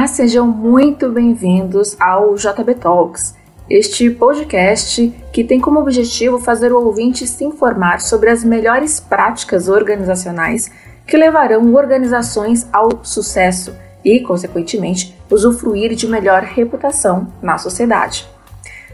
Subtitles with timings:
[0.00, 3.34] Olá, sejam muito bem-vindos ao JB Talks,
[3.68, 9.68] este podcast que tem como objetivo fazer o ouvinte se informar sobre as melhores práticas
[9.68, 10.70] organizacionais
[11.06, 18.26] que levarão organizações ao sucesso e, consequentemente, usufruir de melhor reputação na sociedade.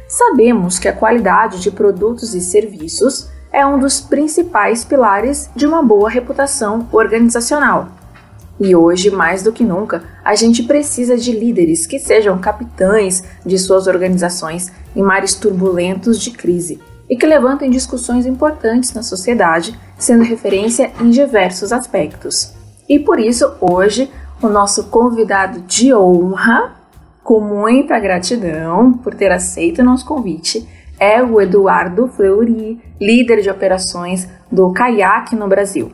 [0.08, 5.84] Sabemos que a qualidade de produtos e serviços é um dos principais pilares de uma
[5.84, 7.90] boa reputação organizacional.
[8.58, 13.58] E hoje, mais do que nunca, a gente precisa de líderes que sejam capitães de
[13.58, 20.24] suas organizações em mares turbulentos de crise e que levantem discussões importantes na sociedade, sendo
[20.24, 22.52] referência em diversos aspectos.
[22.88, 24.10] E por isso, hoje,
[24.42, 26.74] o nosso convidado de honra,
[27.22, 30.66] com muita gratidão por ter aceito o nosso convite,
[30.98, 35.92] é o Eduardo Fleury, líder de operações do Kayak no Brasil.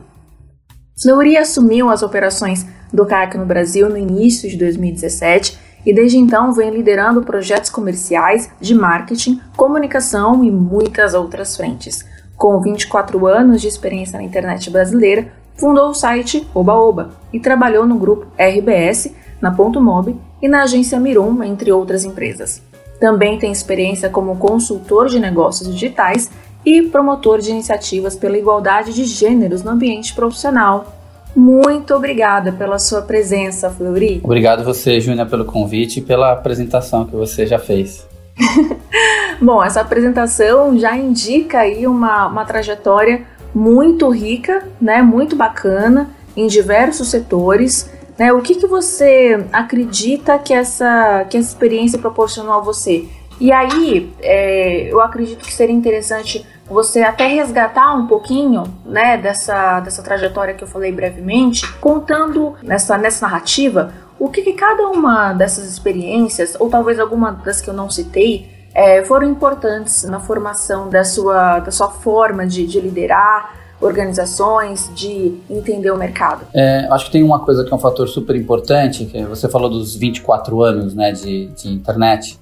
[1.01, 6.53] Fleury assumiu as operações do Kayak no Brasil no início de 2017 e desde então
[6.53, 12.05] vem liderando projetos comerciais, de marketing, comunicação e muitas outras frentes.
[12.37, 17.85] Com 24 anos de experiência na internet brasileira, fundou o site Oba Oba e trabalhou
[17.85, 22.61] no grupo RBS, na Ponto Mob e na agência Mirum, entre outras empresas.
[22.99, 26.29] Também tem experiência como consultor de negócios digitais
[26.65, 30.93] e promotor de iniciativas pela igualdade de gêneros no ambiente profissional.
[31.35, 34.21] Muito obrigada pela sua presença, Fleury.
[34.23, 38.07] Obrigado você, Júnia, pelo convite e pela apresentação que você já fez.
[39.41, 46.47] Bom, essa apresentação já indica aí uma, uma trajetória muito rica, né, muito bacana em
[46.47, 47.91] diversos setores.
[48.17, 48.31] Né?
[48.31, 53.05] O que, que você acredita que essa, que essa experiência proporcionou a você?
[53.39, 59.79] E aí, é, eu acredito que seria interessante você até resgatar um pouquinho, né, dessa,
[59.81, 65.33] dessa trajetória que eu falei brevemente, contando nessa, nessa narrativa o que, que cada uma
[65.33, 70.89] dessas experiências, ou talvez alguma das que eu não citei, é, foram importantes na formação
[70.89, 76.45] da sua, da sua forma de, de liderar organizações, de entender o mercado?
[76.53, 79.69] É, acho que tem uma coisa que é um fator super importante, que você falou
[79.69, 82.39] dos 24 anos né, de, de internet,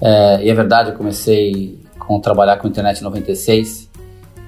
[0.00, 3.90] é, e é verdade, eu comecei com trabalhar com internet em 96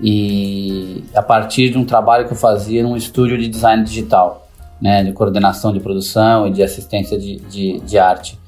[0.00, 4.46] e a partir de um trabalho que eu fazia num estúdio de design digital,
[4.80, 8.38] né, de coordenação de produção e de assistência de, de, de arte.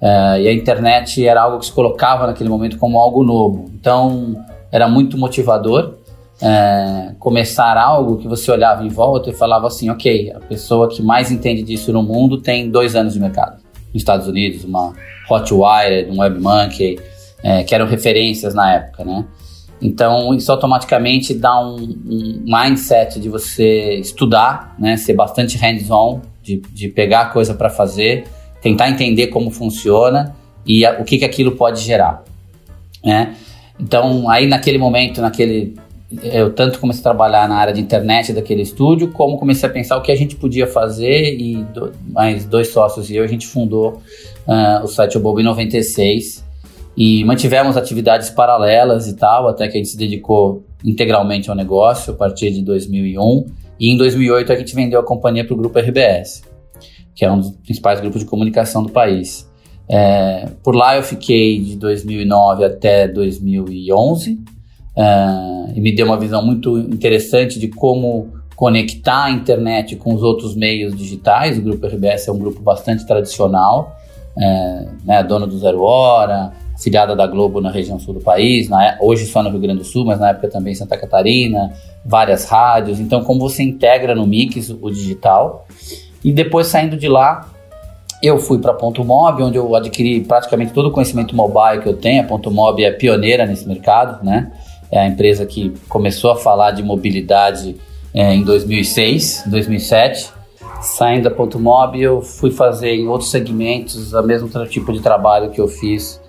[0.00, 3.70] Uh, e a internet era algo que se colocava naquele momento como algo novo.
[3.72, 5.94] Então, era muito motivador
[6.42, 11.00] uh, começar algo que você olhava em volta e falava assim: ok, a pessoa que
[11.00, 13.62] mais entende disso no mundo tem dois anos de mercado.
[13.94, 14.92] Nos Estados Unidos, uma
[15.30, 16.98] Hotwire, um WebMonkey,
[17.44, 19.24] uh, que eram referências na época, né?
[19.80, 21.76] Então, isso automaticamente dá um,
[22.06, 24.96] um mindset de você estudar, né?
[24.96, 28.24] ser bastante hands-on, de, de pegar coisa para fazer
[28.62, 32.22] tentar entender como funciona e a, o que, que aquilo pode gerar.
[33.04, 33.34] Né?
[33.78, 35.74] Então, aí naquele momento, naquele
[36.22, 39.96] eu tanto comecei a trabalhar na área de internet daquele estúdio, como comecei a pensar
[39.96, 43.46] o que a gente podia fazer e do, mais dois sócios e eu, a gente
[43.46, 44.02] fundou
[44.46, 46.41] uh, o site Obobo em 96
[46.96, 52.12] e mantivemos atividades paralelas e tal, até que a gente se dedicou integralmente ao negócio
[52.12, 53.46] a partir de 2001
[53.78, 56.42] e em 2008 a gente vendeu a companhia para o grupo RBS
[57.14, 59.48] que é um dos principais grupos de comunicação do país.
[59.88, 64.40] É, por lá eu fiquei de 2009 até 2011
[64.96, 70.22] é, e me deu uma visão muito interessante de como conectar a internet com os
[70.22, 71.58] outros meios digitais.
[71.58, 73.96] O Grupo RBS é um grupo bastante tradicional,
[74.38, 76.52] é, né, dono do Zero Hora,
[76.82, 79.84] filiada da Globo na região sul do país, na, hoje só no Rio Grande do
[79.84, 81.72] Sul, mas na época também em Santa Catarina,
[82.04, 82.98] várias rádios.
[82.98, 85.66] Então, como você integra no mix o digital
[86.24, 87.48] e depois saindo de lá,
[88.22, 91.96] eu fui para Ponto Mob, onde eu adquiri praticamente todo o conhecimento mobile que eu
[91.96, 92.22] tenho.
[92.22, 94.52] A Ponto Mob é pioneira nesse mercado, né?
[94.90, 97.76] É a empresa que começou a falar de mobilidade
[98.14, 100.30] é, em 2006, 2007.
[100.80, 105.50] Saindo da Ponto Mob, eu fui fazer em outros segmentos o mesmo tipo de trabalho
[105.50, 106.21] que eu fiz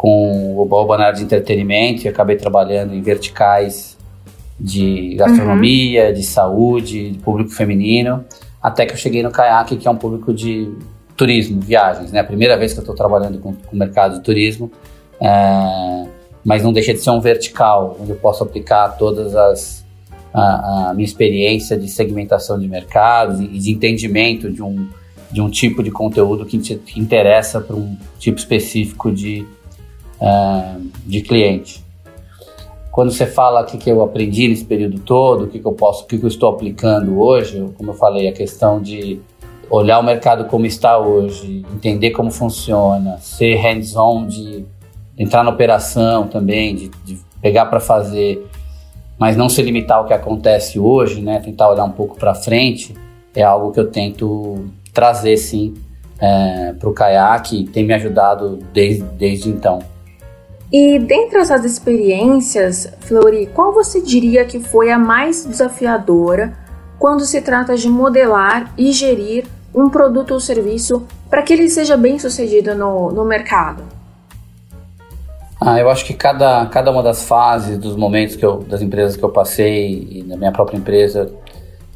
[0.00, 3.98] com o Oba na área de entretenimento e acabei trabalhando em verticais
[4.58, 6.14] de gastronomia, uhum.
[6.14, 8.24] de saúde, de público feminino
[8.62, 10.72] até que eu cheguei no Kayak, que é um público de
[11.16, 12.20] turismo, viagens, né?
[12.20, 14.70] A primeira vez que eu estou trabalhando com, com, o mercado de turismo,
[15.20, 16.06] é,
[16.42, 19.84] mas não deixa de ser um vertical, onde eu posso aplicar todas as
[20.32, 24.88] a, a minha experiência de segmentação de mercados e de entendimento de um
[25.30, 29.46] de um tipo de conteúdo que te interessa para um tipo específico de,
[30.20, 31.84] uh, de cliente
[32.90, 35.72] quando você fala o que, que eu aprendi nesse período todo, o que, que eu
[35.72, 39.20] posso, o que, que eu estou aplicando hoje, como eu falei, a questão de
[39.70, 44.64] olhar o mercado como está hoje, entender como funciona, ser hands-on de
[45.16, 48.44] entrar na operação também, de, de pegar para fazer,
[49.16, 51.38] mas não se limitar ao que acontece hoje, né?
[51.38, 52.94] Tentar olhar um pouco para frente
[53.34, 55.74] é algo que eu tento trazer sim
[56.18, 59.78] é, para o caiaque, tem me ajudado desde, desde então.
[60.72, 66.56] E dentre essas experiências, Flori, qual você diria que foi a mais desafiadora
[66.98, 71.96] quando se trata de modelar e gerir um produto ou serviço para que ele seja
[71.96, 73.82] bem sucedido no, no mercado?
[75.60, 79.16] Ah, eu acho que cada, cada uma das fases, dos momentos que eu, das empresas
[79.16, 81.30] que eu passei e na minha própria empresa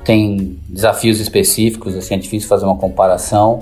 [0.05, 3.61] tem desafios específicos, assim, é difícil fazer uma comparação.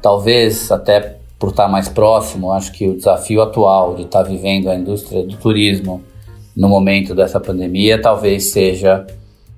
[0.00, 4.76] Talvez até por estar mais próximo, acho que o desafio atual de estar vivendo a
[4.76, 6.00] indústria do turismo
[6.56, 9.04] no momento dessa pandemia talvez seja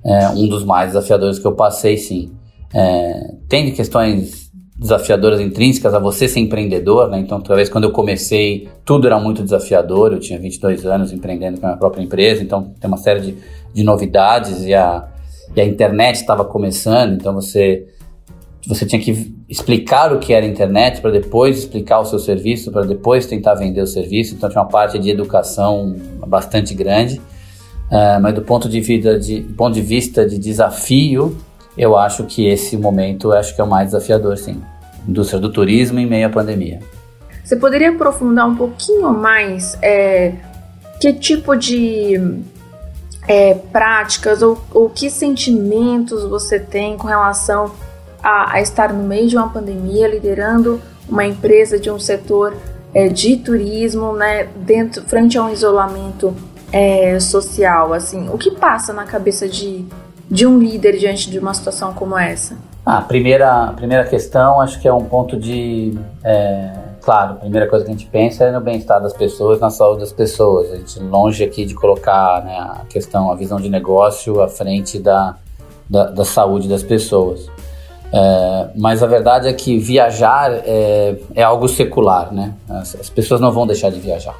[0.03, 2.33] é, um dos mais desafiadores que eu passei, sim.
[2.73, 7.19] É, tem questões desafiadoras intrínsecas a você ser empreendedor, né?
[7.19, 10.15] Então, talvez quando eu comecei, tudo era muito desafiador.
[10.15, 13.37] Eu tinha 22 anos empreendendo com a minha própria empresa, então tem uma série de,
[13.75, 15.07] de novidades e a,
[15.55, 17.87] e a internet estava começando, então você
[18.67, 22.85] você tinha que explicar o que era internet para depois explicar o seu serviço, para
[22.85, 24.35] depois tentar vender o serviço.
[24.35, 25.95] Então tinha uma parte de educação
[26.27, 27.21] bastante grande.
[27.91, 31.37] Uh, mas do ponto de, vida de, ponto de vista de desafio,
[31.77, 34.63] eu acho que esse momento acho que é o mais desafiador, sim.
[35.07, 36.81] Indústria do turismo em meio à pandemia.
[37.45, 40.33] Você poderia aprofundar um pouquinho mais é,
[40.99, 42.19] que tipo de
[43.29, 47.71] é, práticas ou, ou, que sentimentos você tem com relação
[48.25, 52.57] a, a, estar no meio de uma pandemia, liderando uma empresa de um setor
[52.95, 56.35] é, de turismo, né, dentro, frente a um isolamento
[56.73, 59.85] é, social, assim, o que passa na cabeça de,
[60.31, 62.57] de um líder diante de uma situação como essa?
[62.87, 65.99] Ah, a primeira, a primeira questão acho que é um ponto de.
[66.23, 66.71] É,
[67.01, 70.01] claro, a primeira coisa que a gente pensa é no bem-estar das pessoas, na saúde
[70.01, 70.71] das pessoas.
[70.71, 74.99] A gente longe aqui de colocar né, a questão, a visão de negócio à frente
[74.99, 75.37] da,
[75.89, 77.49] da, da saúde das pessoas.
[78.15, 82.55] É, mas a verdade é que viajar é, é algo secular, né?
[82.69, 84.37] As, as pessoas não vão deixar de viajar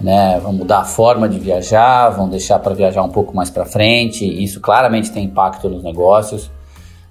[0.00, 0.40] né?
[0.40, 4.24] Vão mudar a forma de viajar, vão deixar para viajar um pouco mais para frente.
[4.24, 6.50] Isso claramente tem impacto nos negócios,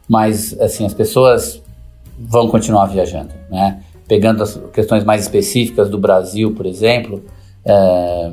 [0.08, 1.62] mas assim as pessoas
[2.18, 3.82] vão continuar viajando, né?
[4.08, 7.24] Pegando as questões mais específicas do Brasil, por exemplo,
[7.64, 8.32] é,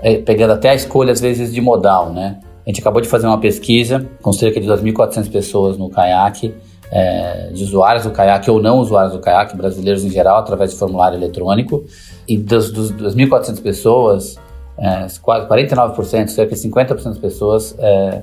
[0.00, 2.38] é, pegando até a escolha às vezes de modal, né?
[2.64, 6.54] A gente acabou de fazer uma pesquisa com cerca de 2.400 pessoas no caiaque,
[6.90, 10.76] é, de usuários do caiaque ou não usuários do caiaque, brasileiros em geral, através de
[10.76, 11.84] formulário eletrônico.
[12.26, 14.38] E das, dos 2.400 pessoas,
[14.76, 18.22] é, quase 49%, cerca de 50% das pessoas é,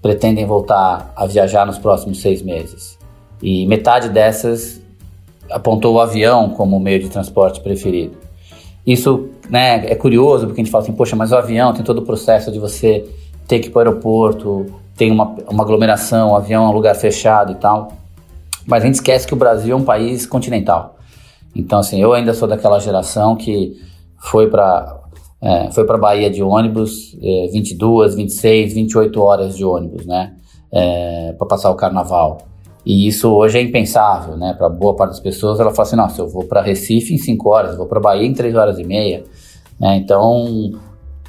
[0.00, 2.98] pretendem voltar a viajar nos próximos seis meses.
[3.42, 4.80] E metade dessas
[5.50, 8.16] apontou o avião como meio de transporte preferido.
[8.86, 11.98] Isso né, é curioso, porque a gente fala assim, poxa, mas o avião tem todo
[11.98, 13.04] o processo de você
[13.48, 16.94] ter que ir para o aeroporto, tem uma, uma aglomeração, o avião é um lugar
[16.94, 17.92] fechado e tal.
[18.66, 20.96] Mas a gente esquece que o Brasil é um país continental.
[21.54, 23.80] Então, assim, eu ainda sou daquela geração que
[24.18, 25.00] foi para
[25.40, 30.34] é, foi para Bahia de ônibus, é, 22, 26, 28 horas de ônibus, né?
[30.72, 32.38] É, para passar o carnaval.
[32.84, 34.54] E isso hoje é impensável, né?
[34.56, 37.48] Para boa parte das pessoas, ela fala assim: nossa, eu vou para Recife em 5
[37.48, 39.22] horas, vou para Bahia em 3 horas e meia.
[39.78, 39.96] Né?
[39.96, 40.72] Então,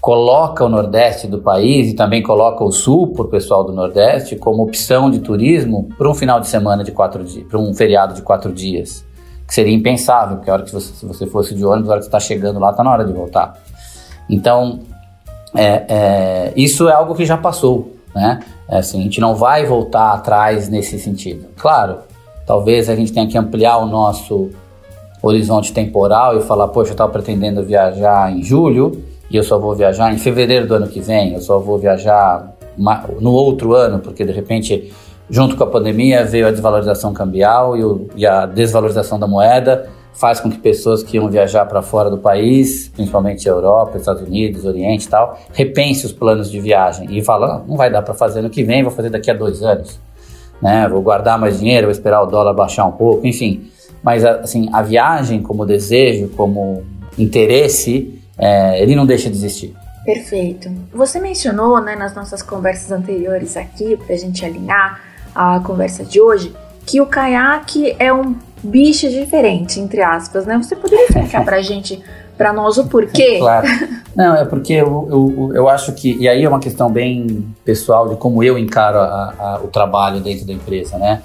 [0.05, 4.61] coloca o Nordeste do país e também coloca o Sul, o pessoal do Nordeste, como
[4.61, 8.21] opção de turismo para um final de semana de quatro dias, para um feriado de
[8.21, 9.03] quatro dias.
[9.47, 11.99] Que seria impensável, porque a hora que você, se você fosse de ônibus, a hora
[12.01, 13.57] que você está chegando lá, está na hora de voltar.
[14.29, 14.81] Então,
[15.55, 18.41] é, é, isso é algo que já passou, né?
[18.69, 21.47] É assim, a gente não vai voltar atrás nesse sentido.
[21.57, 21.97] Claro,
[22.45, 24.51] talvez a gente tenha que ampliar o nosso
[25.19, 29.75] horizonte temporal e falar, poxa, eu estava pretendendo viajar em julho, e eu só vou
[29.75, 34.25] viajar em fevereiro do ano que vem, eu só vou viajar no outro ano, porque
[34.25, 34.93] de repente,
[35.29, 39.89] junto com a pandemia, veio a desvalorização cambial e, o, e a desvalorização da moeda
[40.15, 44.63] faz com que pessoas que iam viajar para fora do país, principalmente Europa, Estados Unidos,
[44.65, 48.41] Oriente e tal, repense os planos de viagem e fala, não vai dar para fazer
[48.41, 49.99] no que vem, vou fazer daqui a dois anos,
[50.61, 50.87] né?
[50.87, 53.69] Vou guardar mais dinheiro, vou esperar o dólar baixar um pouco, enfim.
[54.01, 56.83] Mas assim, a viagem como desejo, como
[57.17, 59.75] interesse, é, ele não deixa de existir.
[60.05, 60.69] Perfeito.
[60.93, 65.01] Você mencionou né, nas nossas conversas anteriores aqui, para a gente alinhar
[65.33, 70.57] a conversa de hoje, que o caiaque é um bicho diferente, entre aspas, né?
[70.57, 72.01] Você poderia explicar para a gente,
[72.37, 73.39] para nós, o porquê?
[73.39, 73.67] Claro.
[74.15, 78.07] Não, é porque eu, eu, eu acho que, e aí é uma questão bem pessoal
[78.07, 81.21] de como eu encaro a, a, o trabalho dentro da empresa, né?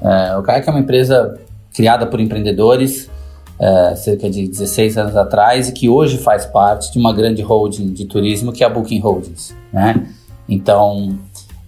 [0.00, 1.38] É, o Kayak é uma empresa
[1.72, 3.08] criada por empreendedores
[3.62, 7.92] é, cerca de 16 anos atrás e que hoje faz parte de uma grande holding
[7.92, 10.04] de turismo que é a Booking Holdings, né?
[10.48, 11.16] Então,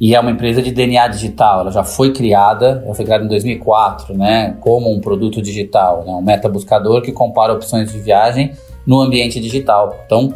[0.01, 3.29] e é uma empresa de DNA digital, ela já foi criada, ela foi criada em
[3.29, 8.53] 2004, né, como um produto digital, né, um meta buscador que compara opções de viagem
[8.85, 9.97] no ambiente digital.
[10.05, 10.35] Então,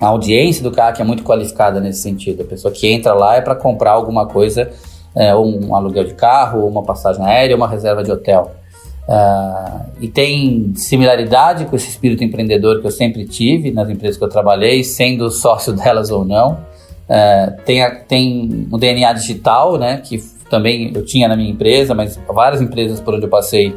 [0.00, 2.42] a audiência do CAC é muito qualificada nesse sentido.
[2.42, 4.68] A pessoa que entra lá é para comprar alguma coisa,
[5.14, 8.50] é, um aluguel de carro, uma passagem aérea, uma reserva de hotel.
[9.08, 14.24] Uh, e tem similaridade com esse espírito empreendedor que eu sempre tive nas empresas que
[14.24, 16.52] eu trabalhei, sendo sócio delas ou não.
[17.08, 20.18] Uh, tem, a, tem um DNA digital, né, que
[20.48, 23.74] também eu tinha na minha empresa, mas várias empresas por onde eu passei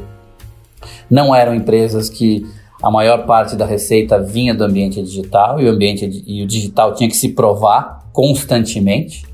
[1.09, 2.45] não eram empresas que
[2.81, 6.93] a maior parte da receita vinha do ambiente digital e o ambiente e o digital
[6.93, 9.25] tinha que se provar constantemente.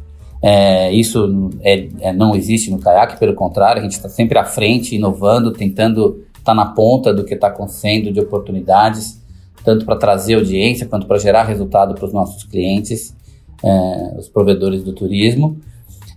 [0.42, 4.44] É, isso é, é, não existe no caiaque, pelo contrário, a gente está sempre à
[4.44, 9.22] frente, inovando, tentando estar tá na ponta do que está acontecendo de oportunidades,
[9.64, 13.16] tanto para trazer audiência quanto para gerar resultado para os nossos clientes,
[13.64, 15.58] é, os provedores do turismo.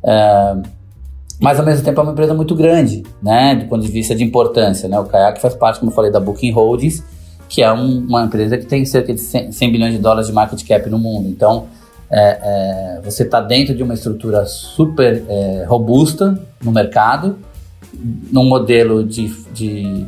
[0.02, 0.56] É,
[1.40, 4.24] mas ao mesmo tempo é uma empresa muito grande, né, do ponto de vista de
[4.24, 4.88] importância.
[4.88, 4.98] Né?
[4.98, 7.02] O Kayak faz parte, como eu falei, da Booking Holdings,
[7.48, 10.32] que é um, uma empresa que tem cerca de 100, 100 bilhões de dólares de
[10.32, 11.28] market cap no mundo.
[11.28, 11.66] Então,
[12.10, 17.38] é, é, você está dentro de uma estrutura super é, robusta no mercado,
[18.30, 20.04] num modelo de, de,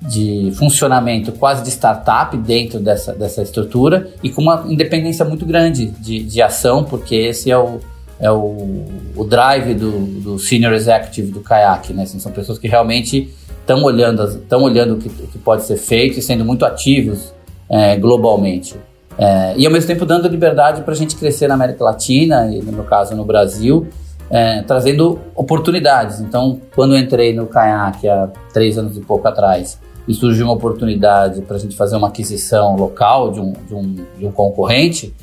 [0.00, 5.86] de, funcionamento quase de startup dentro dessa, dessa estrutura e com uma independência muito grande
[5.86, 7.80] de, de ação, porque esse é o,
[8.20, 8.84] é o,
[9.16, 9.90] o drive do,
[10.20, 12.04] do senior executive do Kayak, né?
[12.04, 16.18] Assim, são pessoas que realmente estão olhando, olhando o que, o que pode ser feito
[16.18, 17.32] e sendo muito ativos
[17.68, 18.74] é, globalmente.
[19.18, 22.62] É, e ao mesmo tempo dando liberdade para a gente crescer na América Latina e
[22.62, 23.86] no meu caso no Brasil,
[24.30, 26.20] é, trazendo oportunidades.
[26.20, 29.78] Então, quando eu entrei no Kayak há três anos e pouco atrás
[30.08, 33.96] e surgiu uma oportunidade para a gente fazer uma aquisição local de um, de um,
[34.18, 35.14] de um concorrente,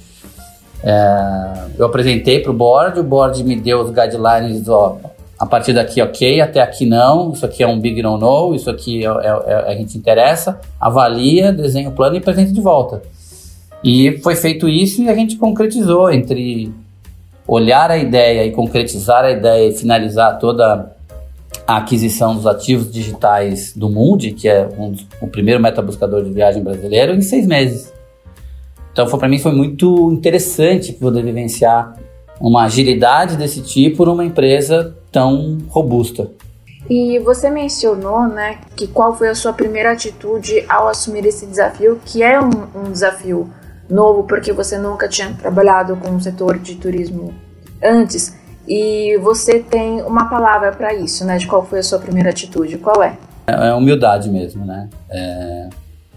[0.84, 4.63] é, eu apresentei para o board, o board me deu os guidelines,
[5.38, 9.05] a partir daqui ok, até aqui não, isso aqui é um big no-no, isso aqui
[9.05, 13.01] é, é, é, a gente interessa, avalia, desenha o plano e apresenta de volta.
[13.83, 16.71] E foi feito isso e a gente concretizou entre
[17.48, 20.95] olhar a ideia e concretizar a ideia e finalizar toda
[21.65, 26.63] a aquisição dos ativos digitais do Mundi, que é um o primeiro metabuscador de viagem
[26.63, 27.93] brasileiro, em seis meses.
[28.91, 31.95] Então, para mim, foi muito interessante poder vivenciar
[32.39, 36.29] uma agilidade desse tipo numa empresa tão robusta.
[36.89, 42.00] E você mencionou, né, que qual foi a sua primeira atitude ao assumir esse desafio,
[42.03, 43.50] que é um, um desafio
[43.89, 47.34] novo porque você nunca tinha trabalhado com o setor de turismo
[47.84, 51.38] antes e você tem uma palavra para isso, né?
[51.38, 52.77] De qual foi a sua primeira atitude?
[52.77, 53.17] Qual é?
[53.48, 54.89] É, é humildade mesmo, né?
[55.10, 55.69] É,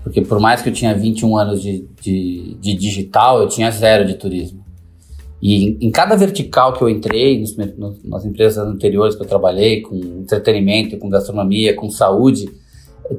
[0.02, 4.04] porque por mais que eu tinha 21 anos de, de, de digital, eu tinha zero
[4.04, 4.62] de turismo.
[5.40, 7.56] E em, cada vertical que eu entrei, nos,
[8.04, 12.48] nas empresas anteriores que eu trabalhei, com entretenimento, com gastronomia, com saúde,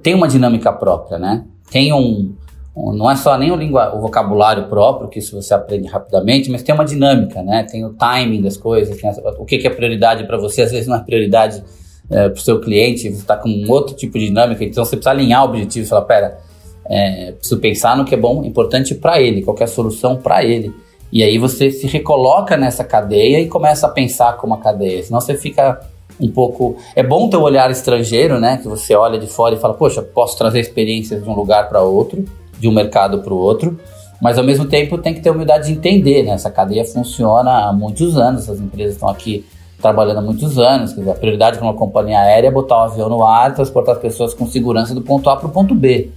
[0.01, 1.45] tem uma dinâmica própria, né?
[1.69, 2.33] Tem um,
[2.75, 6.73] não é só nem o, o vocabulário próprio, que isso você aprende rapidamente, mas tem
[6.73, 7.63] uma dinâmica, né?
[7.69, 8.97] Tem o timing das coisas,
[9.37, 11.63] o que, é prioridade para você, às vezes não é prioridade
[12.09, 14.95] é, para o seu cliente, você está com um outro tipo de dinâmica, então você
[14.95, 16.39] precisa alinhar objetivos e falar, pera,
[16.85, 20.73] é, preciso pensar no que é bom, importante para ele, qual é solução para ele.
[21.11, 25.21] E aí você se recoloca nessa cadeia e começa a pensar como a cadeia, senão
[25.21, 25.79] você fica
[26.19, 26.77] um pouco.
[26.95, 28.57] É bom ter o um olhar estrangeiro, né?
[28.57, 31.81] Que você olha de fora e fala, poxa, posso trazer experiências de um lugar para
[31.81, 32.25] outro
[32.63, 33.77] de um mercado para o outro,
[34.21, 36.31] mas ao mesmo tempo tem que ter humildade de entender, né?
[36.31, 39.45] Essa cadeia funciona há muitos anos, as empresas estão aqui
[39.81, 42.83] trabalhando há muitos anos, quer dizer, a prioridade para uma companhia aérea é botar um
[42.85, 45.75] avião no ar e transportar as pessoas com segurança do ponto A para o ponto
[45.75, 46.09] B,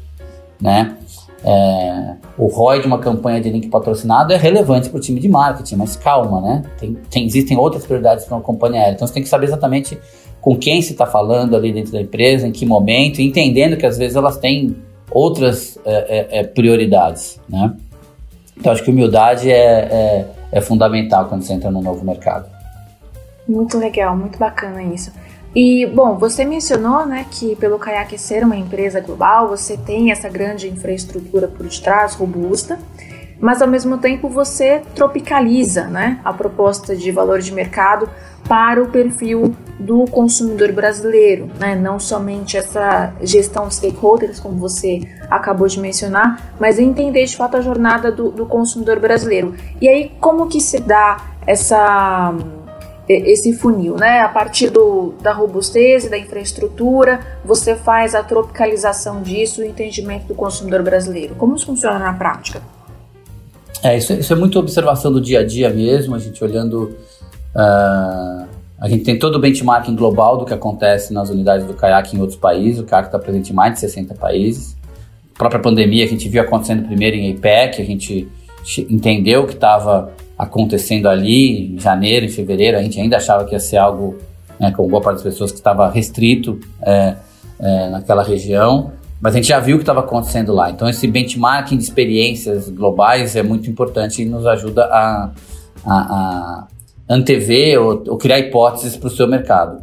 [0.61, 0.97] né?
[1.45, 5.29] É, o ROI de uma campanha de link patrocinado é relevante para o time de
[5.29, 6.63] marketing, mas calma, né?
[6.79, 9.99] Tem, tem, existem outras prioridades para uma companhia aérea, então você tem que saber exatamente
[10.41, 13.99] com quem se está falando ali dentro da empresa, em que momento, entendendo que às
[13.99, 14.77] vezes elas têm
[15.11, 17.75] outras é, é, é, prioridades, né?
[18.57, 22.47] Então acho que humildade é, é, é, fundamental quando você entra no novo mercado.
[23.49, 25.13] Muito legal, muito bacana isso.
[25.55, 30.29] E bom, você mencionou, né, que pelo Kayak ser uma empresa global, você tem essa
[30.29, 32.79] grande infraestrutura por detrás, robusta,
[33.41, 38.09] mas ao mesmo tempo você tropicaliza, né, a proposta de valor de mercado
[38.49, 41.75] para o perfil do consumidor brasileiro, né?
[41.75, 45.01] não somente essa gestão de stakeholders, como você
[45.31, 49.55] acabou de mencionar, mas entender de fato a jornada do, do consumidor brasileiro.
[49.81, 52.35] E aí, como que se dá essa
[53.09, 54.21] esse funil, né?
[54.21, 60.27] A partir do, da robustez e da infraestrutura, você faz a tropicalização disso, o entendimento
[60.27, 61.37] do consumidor brasileiro.
[61.37, 62.61] Como isso funciona na prática?
[63.83, 66.97] É, isso, isso é muito observação do dia a dia mesmo, a gente olhando.
[67.55, 68.47] Uh,
[68.79, 72.21] a gente tem todo o benchmarking global do que acontece nas unidades do caiaque em
[72.21, 72.81] outros países.
[72.81, 74.77] O caiaque está presente em mais de 60 países.
[75.35, 78.29] A própria pandemia a gente viu acontecendo primeiro em APEC, a gente
[78.91, 82.77] entendeu o que estava acontecendo ali em janeiro, em fevereiro.
[82.77, 84.17] A gente ainda achava que ia ser algo,
[84.59, 87.17] né, com boa parte das pessoas, que estava restrito é,
[87.59, 88.93] é, naquela região.
[89.21, 90.71] Mas a gente já viu o que estava acontecendo lá.
[90.71, 95.33] Então, esse benchmarking de experiências globais é muito importante e nos ajuda a,
[95.85, 96.69] a, a
[97.09, 99.83] antever ou, ou criar hipóteses para o seu mercado.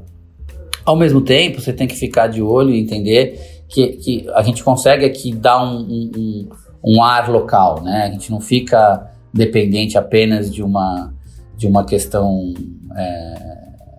[0.86, 4.64] Ao mesmo tempo, você tem que ficar de olho e entender que, que a gente
[4.64, 6.50] consegue aqui dar um, um,
[6.84, 8.08] um ar local, né?
[8.08, 11.12] A gente não fica dependente apenas de uma,
[11.58, 12.54] de uma questão
[12.96, 13.54] é,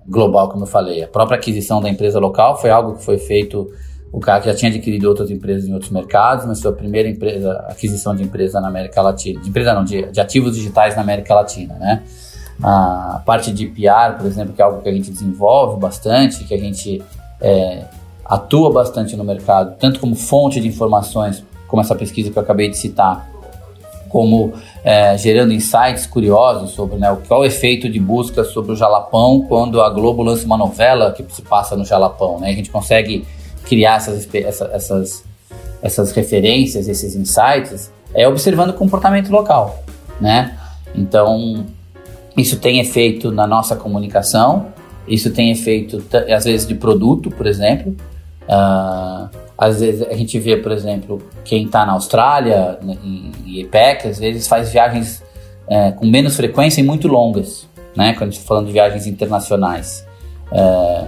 [0.07, 1.03] global, como eu falei.
[1.03, 3.69] A própria aquisição da empresa local foi algo que foi feito
[4.15, 7.53] o cara já tinha adquirido outras empresas em outros mercados, mas foi a primeira empresa,
[7.69, 11.35] aquisição de empresa na América Latina, de empresa não, de, de ativos digitais na América
[11.35, 12.01] Latina, né?
[12.63, 16.55] A parte de PR, por exemplo, que é algo que a gente desenvolve bastante, que
[16.55, 17.03] a gente
[17.41, 17.83] é,
[18.25, 22.71] atua bastante no mercado, tanto como fonte de informações, como essa pesquisa que eu acabei
[22.71, 23.29] de citar,
[24.09, 24.53] como
[24.85, 29.45] é, gerando insights curiosos sobre né, qual é o efeito de busca sobre o Jalapão
[29.49, 32.39] quando a Globo lança uma novela que se passa no Jalapão.
[32.39, 32.51] Né?
[32.51, 33.27] A gente consegue
[33.65, 34.29] criar essas,
[34.73, 35.25] essas,
[35.83, 39.83] essas referências, esses insights, é observando o comportamento local.
[40.21, 40.57] Né?
[40.95, 41.67] Então,
[42.37, 44.73] isso tem efeito na nossa comunicação,
[45.07, 46.03] isso tem efeito,
[46.35, 47.95] às vezes, de produto, por exemplo.
[48.45, 53.69] Uh, às vezes a gente vê, por exemplo, quem está na Austrália, né, em, em
[54.09, 55.23] às vezes faz viagens
[55.69, 58.13] é, com menos frequência e muito longas, né?
[58.15, 60.07] Quando a gente está falando de viagens internacionais.
[60.53, 61.05] É,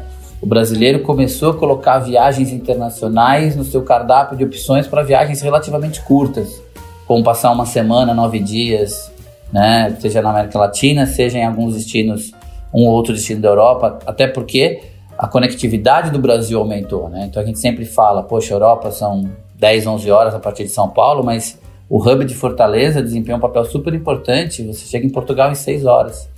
[0.47, 6.01] o brasileiro começou a colocar viagens internacionais no seu cardápio de opções para viagens relativamente
[6.03, 6.63] curtas,
[7.05, 9.11] como passar uma semana, nove dias,
[9.53, 9.97] né?
[9.99, 12.31] Seja na América Latina, seja em alguns destinos,
[12.73, 14.83] um ou outro destino da Europa, até porque
[15.19, 17.27] a conectividade do Brasil aumentou, né?
[17.29, 20.89] Então a gente sempre fala, poxa, Europa são 10, 11 horas a partir de São
[20.89, 21.59] Paulo, mas
[21.91, 24.65] o hub de Fortaleza desempenha um papel super importante.
[24.65, 26.31] Você chega em Portugal em 6 horas.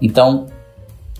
[0.00, 0.46] Então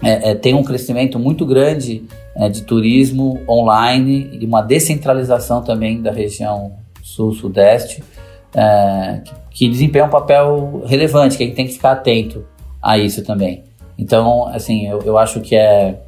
[0.03, 2.05] é, é, tem um crescimento muito grande
[2.35, 8.03] é, de turismo online e uma descentralização também da região sul-sudeste,
[8.55, 12.45] é, que, que desempenha um papel relevante, que a gente tem que ficar atento
[12.83, 13.65] a isso também.
[13.99, 15.99] Então, assim, eu, eu acho que é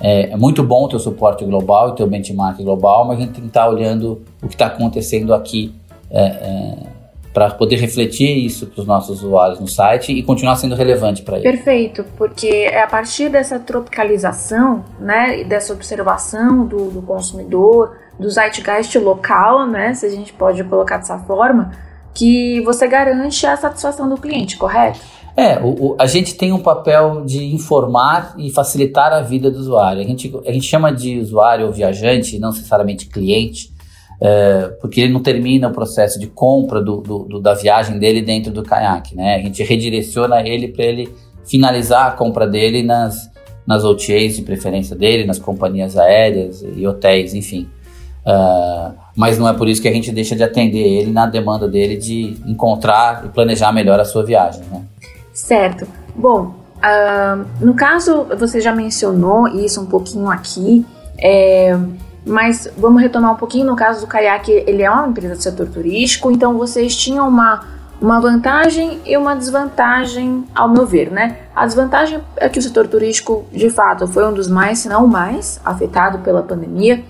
[0.00, 3.20] é, é muito bom ter o suporte global e ter o benchmark global, mas a
[3.22, 5.72] gente tem que estar olhando o que está acontecendo aqui
[6.10, 6.76] é, é,
[7.34, 11.40] para poder refletir isso para os nossos usuários no site e continuar sendo relevante para
[11.40, 11.50] eles.
[11.50, 18.96] Perfeito, porque é a partir dessa tropicalização, né, dessa observação do, do consumidor, do zeitgeist
[19.00, 21.72] local, né, se a gente pode colocar dessa forma,
[22.14, 25.00] que você garante a satisfação do cliente, correto?
[25.36, 29.58] É, o, o, a gente tem um papel de informar e facilitar a vida do
[29.58, 30.00] usuário.
[30.00, 33.73] A gente, a gente chama de usuário ou viajante, não necessariamente cliente,
[34.26, 38.22] é, porque ele não termina o processo de compra do, do, do, da viagem dele
[38.22, 39.14] dentro do caiaque.
[39.14, 39.34] Né?
[39.34, 43.30] A gente redireciona ele para ele finalizar a compra dele nas,
[43.66, 47.68] nas OTAs de preferência dele, nas companhias aéreas e hotéis, enfim.
[48.24, 51.68] Uh, mas não é por isso que a gente deixa de atender ele na demanda
[51.68, 54.62] dele de encontrar e planejar melhor a sua viagem.
[54.72, 54.82] Né?
[55.34, 55.86] Certo.
[56.16, 60.86] Bom, uh, no caso, você já mencionou isso um pouquinho aqui,
[61.18, 61.78] é,
[62.26, 63.66] mas vamos retomar um pouquinho.
[63.66, 67.64] No caso do Kayak, ele é uma empresa do setor turístico, então vocês tinham uma,
[68.00, 71.38] uma vantagem e uma desvantagem, ao meu ver, né?
[71.54, 75.04] A desvantagem é que o setor turístico, de fato, foi um dos mais, se não
[75.04, 77.04] o mais, afetado pela pandemia.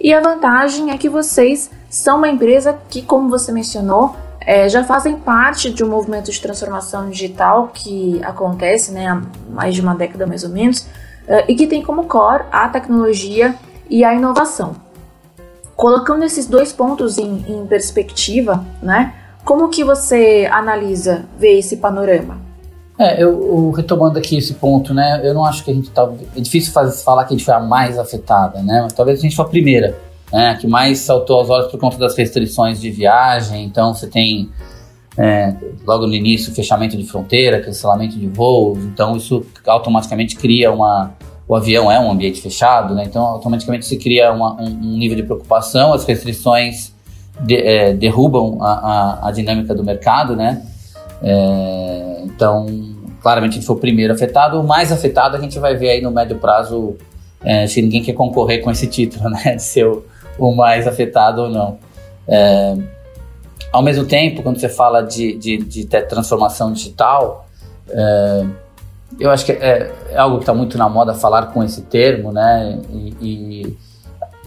[0.00, 4.82] E a vantagem é que vocês são uma empresa que, como você mencionou, é, já
[4.82, 9.94] fazem parte de um movimento de transformação digital que acontece né, há mais de uma
[9.94, 10.86] década mais ou menos
[11.26, 13.54] é, e que tem como core a tecnologia
[13.92, 14.74] e a inovação.
[15.76, 22.38] Colocando esses dois pontos em, em perspectiva, né, como que você analisa, vê esse panorama?
[22.98, 25.20] É, eu, eu, retomando aqui esse ponto, né?
[25.24, 26.08] Eu não acho que a gente tá.
[26.36, 28.86] É difícil fazer, falar que a gente foi a mais afetada, né?
[28.94, 29.98] Talvez a gente foi a primeira
[30.32, 33.64] né, que mais saltou aos olhos por conta das restrições de viagem.
[33.64, 34.50] Então, você tem
[35.16, 35.54] é,
[35.86, 38.78] logo no início fechamento de fronteira, cancelamento de voos.
[38.78, 41.12] Então, isso automaticamente cria uma.
[41.52, 43.04] O avião é um ambiente fechado, né?
[43.04, 45.92] Então, automaticamente se cria uma, um, um, nível de preocupação.
[45.92, 46.94] As restrições
[47.42, 50.62] de, é, derrubam a, a, a, dinâmica do mercado, né?
[51.22, 52.64] É, então,
[53.20, 54.58] claramente a gente foi o primeiro afetado.
[54.58, 56.96] O mais afetado a gente vai ver aí no médio prazo,
[57.44, 59.56] é, se ninguém quer concorrer com esse título, né?
[59.56, 60.02] De ser o,
[60.38, 61.78] o mais afetado ou não.
[62.26, 62.74] É,
[63.70, 67.46] ao mesmo tempo, quando você fala de, de, de transformação digital,
[67.90, 68.46] é,
[69.18, 72.32] eu acho que é, é algo que está muito na moda falar com esse termo,
[72.32, 72.80] né?
[72.92, 73.76] E, e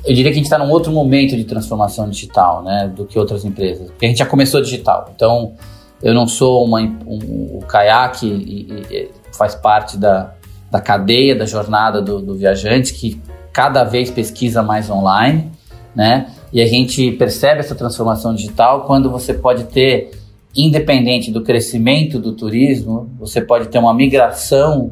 [0.05, 2.91] eu diria que a gente está num outro momento de transformação digital, né?
[2.95, 3.89] Do que outras empresas.
[3.89, 5.11] Porque a gente já começou digital.
[5.15, 5.53] Então,
[6.01, 10.33] eu não sou uma, um, o caiaque e, e faz parte da,
[10.69, 15.51] da cadeia, da jornada do, do viajante, que cada vez pesquisa mais online,
[15.95, 16.27] né?
[16.51, 20.11] E a gente percebe essa transformação digital quando você pode ter
[20.55, 24.91] independente do crescimento do turismo, você pode ter uma migração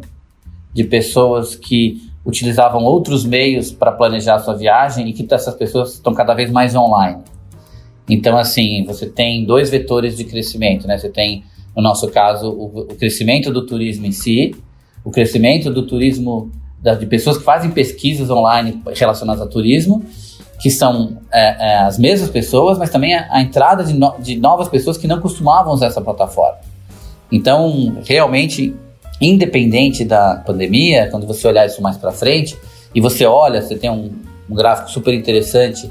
[0.73, 5.93] de pessoas que utilizavam outros meios para planejar a sua viagem e que essas pessoas
[5.93, 7.21] estão cada vez mais online.
[8.09, 10.97] Então, assim, você tem dois vetores de crescimento, né?
[10.97, 11.43] Você tem,
[11.75, 14.55] no nosso caso, o, o crescimento do turismo em si,
[15.03, 16.51] o crescimento do turismo
[16.99, 20.03] de pessoas que fazem pesquisas online relacionadas a turismo
[20.63, 24.37] que são é, é, as mesmas pessoas, mas também a, a entrada de, no, de
[24.37, 26.59] novas pessoas que não costumavam usar essa plataforma.
[27.29, 28.73] Então, realmente,
[29.19, 32.57] independente da pandemia, quando você olhar isso mais para frente,
[32.95, 34.09] e você olha, você tem um,
[34.49, 35.85] um gráfico super interessante,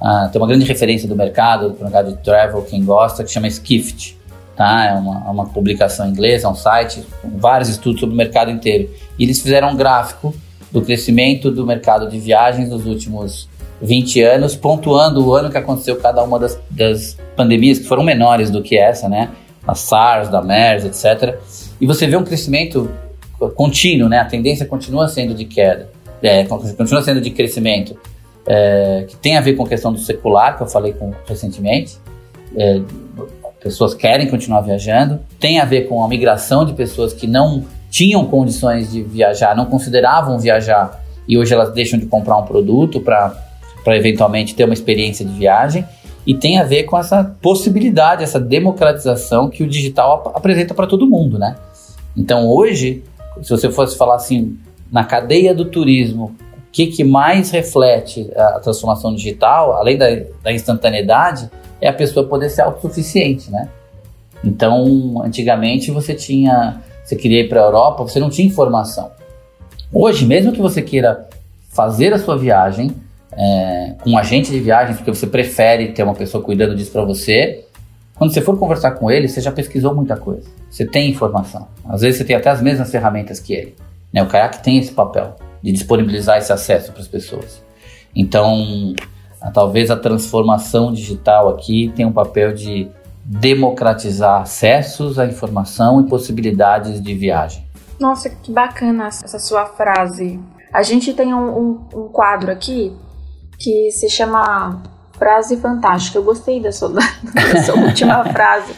[0.00, 3.46] uh, tem uma grande referência do mercado, do mercado de travel, quem gosta, que chama
[3.48, 4.16] Skift.
[4.56, 4.86] Tá?
[4.86, 8.50] É uma, é uma publicação inglesa, é um site com vários estudos sobre o mercado
[8.50, 8.88] inteiro.
[9.18, 10.34] E eles fizeram um gráfico
[10.72, 15.96] do crescimento do mercado de viagens nos últimos 20 anos, pontuando o ano que aconteceu
[15.96, 19.30] cada uma das, das pandemias, que foram menores do que essa, né?
[19.66, 21.38] A SARS, da MERS, etc.
[21.80, 22.90] E você vê um crescimento
[23.54, 24.18] contínuo, né?
[24.18, 25.90] A tendência continua sendo de queda,
[26.22, 27.96] é, continua sendo de crescimento,
[28.46, 31.98] é, que tem a ver com a questão do secular, que eu falei com, recentemente.
[32.56, 32.80] É,
[33.64, 38.26] pessoas querem continuar viajando, tem a ver com a migração de pessoas que não tinham
[38.26, 43.34] condições de viajar, não consideravam viajar e hoje elas deixam de comprar um produto para
[43.84, 45.84] para eventualmente ter uma experiência de viagem
[46.26, 50.86] e tem a ver com essa possibilidade, essa democratização que o digital ap apresenta para
[50.86, 51.54] todo mundo, né?
[52.16, 53.04] Então hoje,
[53.42, 54.58] se você fosse falar assim,
[54.90, 60.06] na cadeia do turismo, o que, que mais reflete a transformação digital, além da,
[60.42, 63.68] da instantaneidade, é a pessoa poder ser autossuficiente, né?
[64.42, 69.10] Então, antigamente você tinha, você queria ir para a Europa, você não tinha informação.
[69.92, 71.28] Hoje, mesmo que você queira
[71.70, 72.90] fazer a sua viagem,
[73.36, 77.04] é, com um agente de viagem, porque você prefere ter uma pessoa cuidando disso para
[77.04, 77.64] você.
[78.14, 80.48] Quando você for conversar com ele, você já pesquisou muita coisa.
[80.70, 81.68] Você tem informação.
[81.84, 83.74] Às vezes você tem até as mesmas ferramentas que ele.
[84.12, 84.22] Né?
[84.22, 87.62] O Kayak tem esse papel de disponibilizar esse acesso para as pessoas.
[88.14, 88.94] Então,
[89.52, 92.88] talvez a transformação digital aqui tenha um papel de
[93.24, 97.66] democratizar acessos à informação e possibilidades de viagem.
[97.98, 100.38] Nossa, que bacana essa sua frase.
[100.72, 102.92] A gente tem um, um, um quadro aqui
[103.58, 104.82] que se chama
[105.18, 106.18] Frase Fantástica.
[106.18, 108.74] Eu gostei da sua, da sua última frase.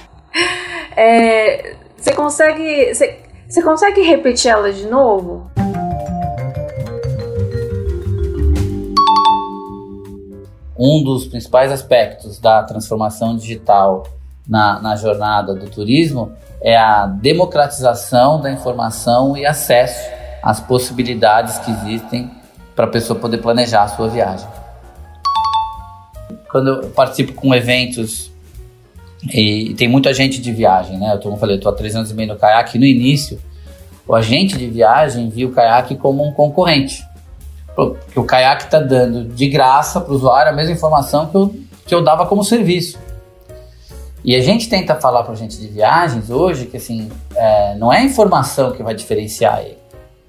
[0.97, 2.95] É, você consegue.
[2.95, 5.51] Você, você consegue repetir ela de novo?
[10.79, 14.07] Um dos principais aspectos da transformação digital
[14.47, 20.11] na, na jornada do turismo é a democratização da informação e acesso
[20.43, 22.31] às possibilidades que existem
[22.75, 24.47] para a pessoa poder planejar a sua viagem
[26.51, 28.31] quando eu participo com eventos
[29.33, 31.13] e, e tem muita gente de viagem, né?
[31.13, 32.79] Eu, tô, como falei, eu tô há três anos e meio no caiaque.
[32.79, 33.41] No início,
[34.07, 37.05] o agente de viagem via o caiaque como um concorrente.
[37.75, 41.55] Porque o caiaque está dando de graça para o usuário a mesma informação que eu,
[41.87, 42.99] que eu dava como serviço.
[44.25, 47.99] E a gente tenta falar para gente de viagens hoje que assim, é, não é
[47.99, 49.79] a informação que vai diferenciar ele.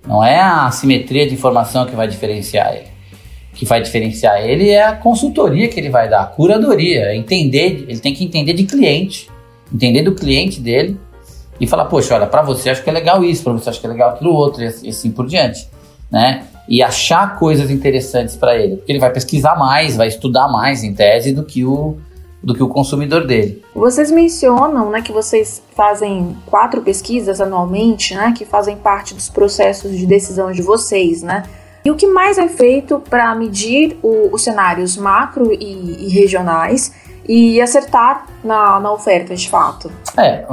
[0.05, 2.96] Não é a simetria de informação que vai diferenciar ele
[3.57, 7.85] que vai diferenciar ele é a consultoria que ele vai dar, a curadoria, é entender,
[7.89, 9.29] ele tem que entender de cliente,
[9.73, 10.95] entender do cliente dele
[11.59, 13.87] e falar, poxa, olha, para você acho que é legal isso, para você acho que
[13.87, 15.67] é legal aquilo outro e assim por diante,
[16.11, 16.43] né?
[16.69, 20.93] E achar coisas interessantes para ele, porque ele vai pesquisar mais, vai estudar mais em
[20.93, 21.97] tese do que o
[22.43, 23.63] do que o consumidor dele.
[23.73, 29.97] Vocês mencionam, né, que vocês fazem quatro pesquisas anualmente, né, que fazem parte dos processos
[29.97, 31.43] de decisão de vocês, né?
[31.87, 36.93] E o que mais é feito para medir o, os cenários macro e, e, regionais
[37.25, 39.89] e acertar na, na oferta de fato?
[40.17, 40.45] É,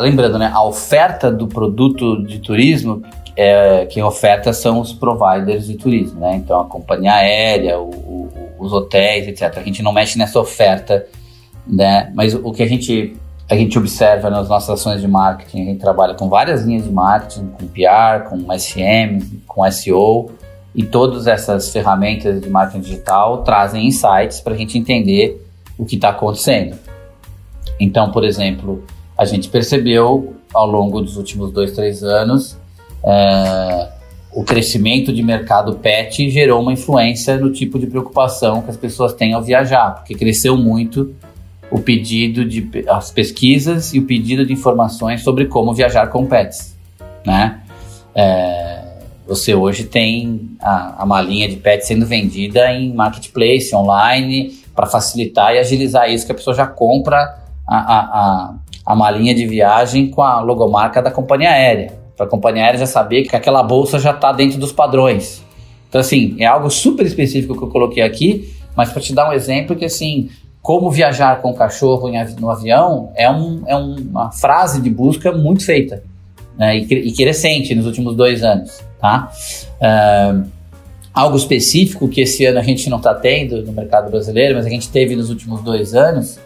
[0.00, 3.02] lembrando, né, a oferta do produto de turismo,
[3.36, 6.36] é, quem oferta são os providers de turismo, né?
[6.36, 9.58] Então a companhia aérea, o, o, os hotéis, etc.
[9.58, 11.06] A gente não mexe nessa oferta,
[11.66, 12.10] né?
[12.14, 13.14] Mas o que a gente
[13.50, 16.90] a gente observa nas nossas ações de marketing, a gente trabalha com várias linhas de
[16.90, 20.30] marketing, com PR, com SM, com SEO,
[20.74, 25.44] e todas essas ferramentas de marketing digital trazem insights para a gente entender
[25.76, 26.76] o que está acontecendo.
[27.78, 28.84] Então, por exemplo,
[29.16, 32.58] a gente percebeu ao longo dos últimos dois, três anos
[33.04, 33.88] é,
[34.32, 39.12] o crescimento de mercado pet gerou uma influência no tipo de preocupação que as pessoas
[39.12, 41.14] têm ao viajar, porque cresceu muito
[41.70, 46.76] o pedido de as pesquisas e o pedido de informações sobre como viajar com pets,
[47.24, 47.60] né?
[48.14, 48.69] É,
[49.30, 55.54] você hoje tem a, a malinha de pets sendo vendida em marketplace, online, para facilitar
[55.54, 58.54] e agilizar isso, que a pessoa já compra a, a, a,
[58.86, 62.86] a malinha de viagem com a logomarca da companhia aérea, para a companhia aérea já
[62.86, 65.44] saber que aquela bolsa já está dentro dos padrões.
[65.88, 69.32] Então, assim, é algo super específico que eu coloquei aqui, mas para te dar um
[69.32, 70.28] exemplo que, assim,
[70.60, 75.64] como viajar com o cachorro no avião é, um, é uma frase de busca muito
[75.64, 76.09] feita
[76.60, 78.82] né, e, crescente nos últimos dois anos.
[79.00, 79.32] Tá?
[79.80, 80.46] Uh,
[81.14, 84.68] algo específico que esse ano a gente não está tendo no mercado brasileiro, mas a
[84.68, 86.38] gente teve nos últimos dois anos,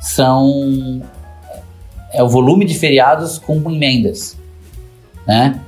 [0.00, 1.02] são
[2.12, 4.38] é o volume de feriados com emendas.
[5.26, 5.60] Né?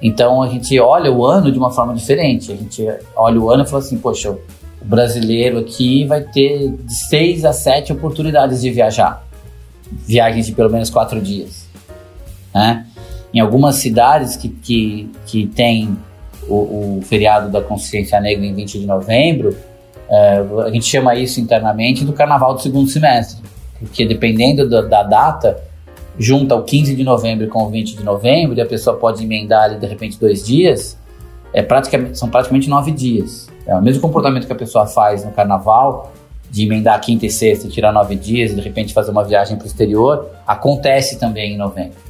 [0.00, 2.52] Então a gente olha o ano de uma forma diferente.
[2.52, 2.86] A gente
[3.16, 4.38] olha o ano e fala assim, poxa, o
[4.84, 9.26] brasileiro aqui vai ter de seis a sete oportunidades de viajar.
[9.90, 11.68] Viagens de pelo menos quatro dias.
[12.54, 12.86] Né?
[13.32, 15.96] Em algumas cidades que, que, que tem
[16.48, 19.56] o, o feriado da consciência negra em 20 de novembro,
[20.08, 23.40] é, a gente chama isso internamente do carnaval do segundo semestre.
[23.78, 25.62] Porque dependendo da, da data,
[26.18, 29.64] junta o 15 de novembro com o 20 de novembro e a pessoa pode emendar
[29.64, 30.98] ali de repente dois dias,
[31.52, 33.48] é praticamente, são praticamente nove dias.
[33.66, 36.12] É o mesmo comportamento que a pessoa faz no carnaval,
[36.50, 39.64] de emendar quinta e sexta tirar nove dias e de repente fazer uma viagem para
[39.64, 42.09] o exterior, acontece também em novembro.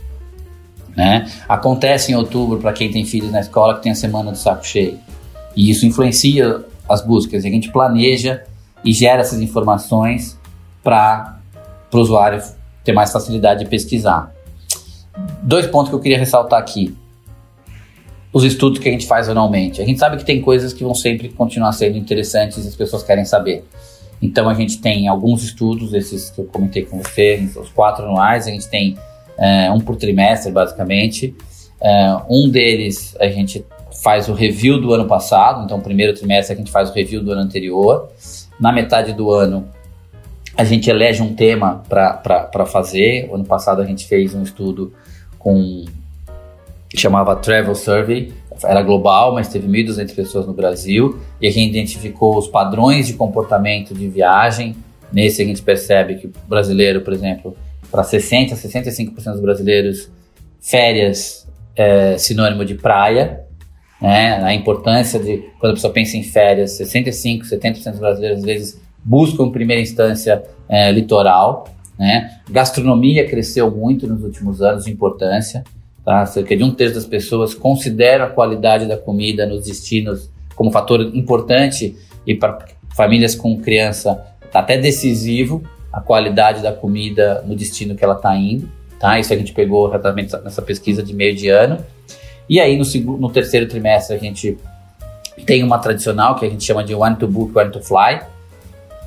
[0.96, 1.30] Né?
[1.48, 4.66] Acontece em outubro para quem tem filhos na escola que tem a semana do saco
[4.66, 4.98] cheio.
[5.56, 7.44] E isso influencia as buscas.
[7.44, 8.44] A gente planeja
[8.84, 10.38] e gera essas informações
[10.82, 11.38] para
[11.92, 12.42] o usuário
[12.84, 14.32] ter mais facilidade de pesquisar.
[15.42, 16.96] Dois pontos que eu queria ressaltar aqui
[18.32, 19.82] os estudos que a gente faz anualmente.
[19.82, 23.02] A gente sabe que tem coisas que vão sempre continuar sendo interessantes e as pessoas
[23.02, 23.64] querem saber.
[24.22, 28.46] Então a gente tem alguns estudos, esses que eu comentei com você, os quatro anuais,
[28.46, 28.96] a gente tem
[29.40, 31.34] é, um por trimestre, basicamente.
[31.80, 33.64] É, um deles a gente
[34.02, 37.32] faz o review do ano passado, então primeiro trimestre a gente faz o review do
[37.32, 38.08] ano anterior.
[38.60, 39.66] Na metade do ano
[40.56, 43.28] a gente elege um tema para fazer.
[43.30, 44.92] O ano passado a gente fez um estudo
[45.38, 45.86] com
[46.94, 48.32] chamava Travel Survey,
[48.64, 53.14] era global, mas teve 1.200 pessoas no Brasil, e a gente identificou os padrões de
[53.14, 54.74] comportamento de viagem.
[55.12, 57.56] Nesse a gente percebe que o brasileiro, por exemplo,
[57.90, 60.10] para 60%, 65% dos brasileiros,
[60.60, 63.40] férias é sinônimo de praia,
[64.00, 64.42] né?
[64.42, 68.80] A importância de, quando a pessoa pensa em férias, 65%, 70% dos brasileiros às vezes
[69.04, 72.38] buscam em primeira instância é, litoral, né?
[72.48, 75.64] Gastronomia cresceu muito nos últimos anos de importância.
[76.02, 76.24] Tá?
[76.24, 81.00] Cerca de um terço das pessoas considera a qualidade da comida nos destinos como fator
[81.14, 81.94] importante
[82.26, 84.14] e para famílias com criança
[84.50, 88.68] tá até decisivo a qualidade da comida no destino que ela está indo.
[88.98, 89.18] Tá?
[89.18, 91.78] Isso a gente pegou exatamente nessa pesquisa de meio de ano.
[92.48, 94.58] E aí no, segundo, no terceiro trimestre a gente
[95.46, 98.20] tem uma tradicional que a gente chama de One to Book, One to Fly.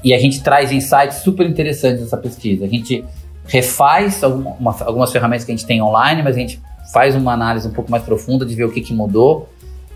[0.03, 2.65] E a gente traz insights super interessantes nessa pesquisa.
[2.65, 3.05] A gente
[3.45, 7.67] refaz alguma, algumas ferramentas que a gente tem online, mas a gente faz uma análise
[7.67, 9.49] um pouco mais profunda de ver o que, que mudou.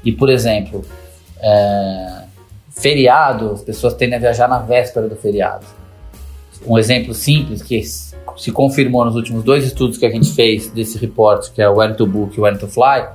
[0.03, 0.85] E, por exemplo,
[1.39, 2.23] é,
[2.69, 5.65] feriado, as pessoas tendem a viajar na véspera do feriado.
[6.65, 10.97] Um exemplo simples que se confirmou nos últimos dois estudos que a gente fez desse
[10.97, 13.07] report, que é o When to Book e o When to Fly,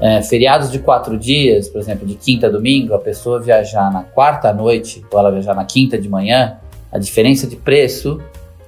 [0.00, 4.02] é, feriados de quatro dias, por exemplo, de quinta a domingo, a pessoa viajar na
[4.02, 6.58] quarta à noite ou ela viajar na quinta de manhã,
[6.90, 8.20] a diferença de preço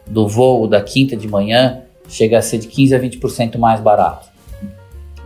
[0.06, 4.32] do voo da quinta de manhã chega a ser de 15 a 20% mais barato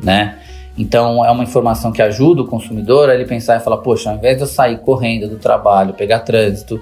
[0.03, 0.39] né?
[0.79, 4.17] Então é uma informação que ajuda o consumidor a ele pensar e falar, poxa, ao
[4.17, 6.81] invés de eu sair correndo do trabalho, pegar trânsito,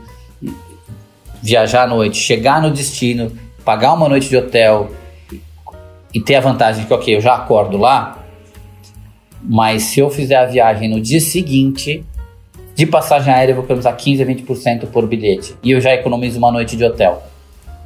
[1.45, 3.31] viajar à noite, chegar no destino,
[3.63, 4.91] pagar uma noite de hotel
[6.15, 8.25] e ter a vantagem de que, ok, eu já acordo lá,
[9.43, 12.03] mas se eu fizer a viagem no dia seguinte,
[12.75, 16.39] de passagem aérea eu vou economizar 15 a 20% por bilhete e eu já economizo
[16.39, 17.23] uma noite de hotel.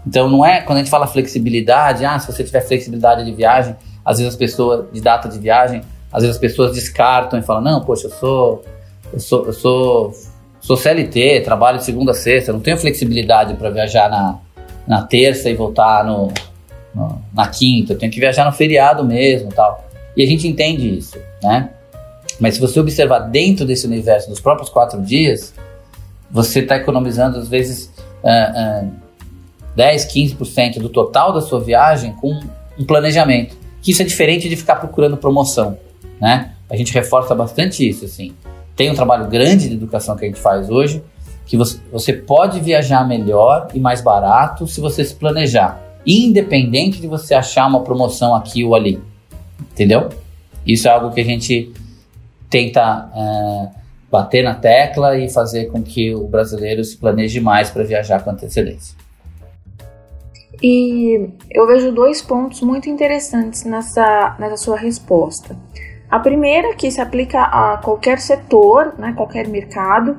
[0.06, 3.74] Então não é, quando a gente fala flexibilidade, ah, se você tiver flexibilidade de viagem,
[4.04, 5.80] às vezes as pessoas, de data de viagem,
[6.12, 8.64] às vezes as pessoas descartam e falam, não, poxa, eu sou,
[9.12, 10.12] eu sou, eu sou,
[10.68, 14.38] sou CLT, trabalho de segunda a sexta, não tenho flexibilidade para viajar na,
[14.86, 16.30] na terça e voltar no,
[16.94, 19.88] no, na quinta, eu tenho que viajar no feriado mesmo tal.
[20.14, 21.70] E a gente entende isso, né?
[22.38, 25.54] Mas se você observar dentro desse universo dos próprios quatro dias,
[26.30, 27.90] você está economizando às vezes
[28.22, 28.92] uh, uh,
[29.74, 32.38] 10, 15% do total da sua viagem com
[32.78, 33.56] um planejamento.
[33.80, 35.78] Que isso é diferente de ficar procurando promoção,
[36.20, 36.52] né?
[36.68, 38.34] A gente reforça bastante isso, assim.
[38.78, 41.02] Tem um trabalho grande de educação que a gente faz hoje,
[41.44, 47.08] que você, você pode viajar melhor e mais barato se você se planejar, independente de
[47.08, 49.02] você achar uma promoção aqui ou ali,
[49.72, 50.10] entendeu?
[50.64, 51.72] Isso é algo que a gente
[52.48, 53.68] tenta é,
[54.12, 58.30] bater na tecla e fazer com que o brasileiro se planeje mais para viajar com
[58.30, 58.96] antecedência.
[60.62, 65.56] E eu vejo dois pontos muito interessantes nessa, nessa sua resposta.
[66.10, 70.16] A primeira, que se aplica a qualquer setor, né, qualquer mercado,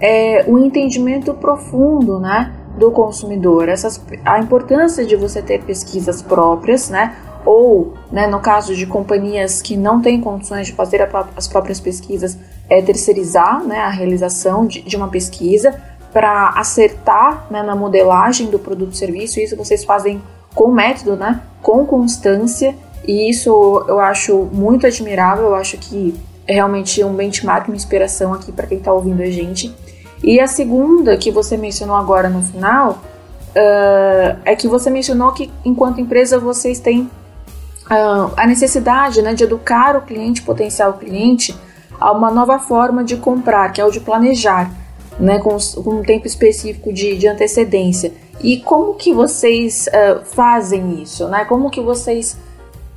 [0.00, 3.68] é o entendimento profundo né, do consumidor.
[3.68, 9.60] Essas, a importância de você ter pesquisas próprias, né, ou, né, no caso de companhias
[9.60, 12.38] que não têm condições de fazer as próprias pesquisas,
[12.70, 15.74] é terceirizar né, a realização de, de uma pesquisa
[16.12, 19.40] para acertar né, na modelagem do produto e serviço.
[19.40, 20.22] Isso vocês fazem
[20.54, 25.46] com método, né, com constância, e isso eu acho muito admirável.
[25.46, 26.14] Eu acho que
[26.46, 29.74] é realmente um benchmark, uma inspiração aqui para quem está ouvindo a gente.
[30.22, 33.02] E a segunda que você mencionou agora no final
[33.50, 39.44] uh, é que você mencionou que enquanto empresa vocês têm uh, a necessidade né, de
[39.44, 41.56] educar o cliente, potencial cliente,
[41.98, 44.70] a uma nova forma de comprar, que é o de planejar,
[45.18, 48.12] né, com, com um tempo específico de, de antecedência.
[48.40, 51.28] E como que vocês uh, fazem isso?
[51.28, 51.44] Né?
[51.44, 52.36] Como que vocês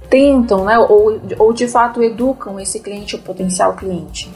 [0.10, 4.30] tentam, né, ou, ou de fato educam esse cliente, o potencial cliente?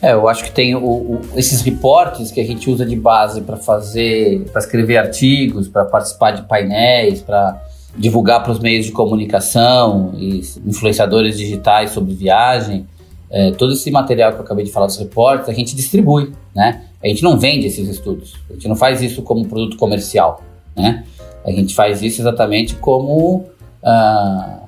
[0.00, 3.40] É, eu acho que tem o, o, esses reportes que a gente usa de base
[3.40, 7.60] para fazer, para escrever artigos, para participar de painéis, para
[7.96, 12.86] divulgar para os meios de comunicação e influenciadores digitais sobre viagem.
[13.28, 16.84] É, todo esse material que eu acabei de falar dos reportes, a gente distribui, né?
[17.02, 20.42] A gente não vende esses estudos, a gente não faz isso como produto comercial,
[20.76, 21.04] né?
[21.44, 23.46] A gente faz isso exatamente como
[23.82, 24.67] ah,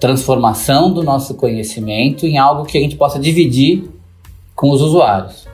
[0.00, 3.90] transformação do nosso conhecimento em algo que a gente possa dividir
[4.54, 5.46] com os usuários.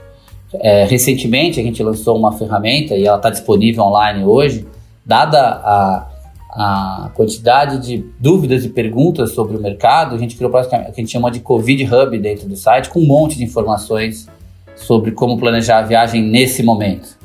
[0.55, 4.67] É, recentemente a gente lançou uma ferramenta e ela está disponível online hoje,
[5.05, 6.07] dada a,
[6.51, 10.93] a quantidade de dúvidas e perguntas sobre o mercado, a gente criou o que a
[10.95, 14.29] gente chama de Covid Hub dentro do site, com um monte de informações
[14.77, 17.17] sobre como planejar a viagem nesse momento,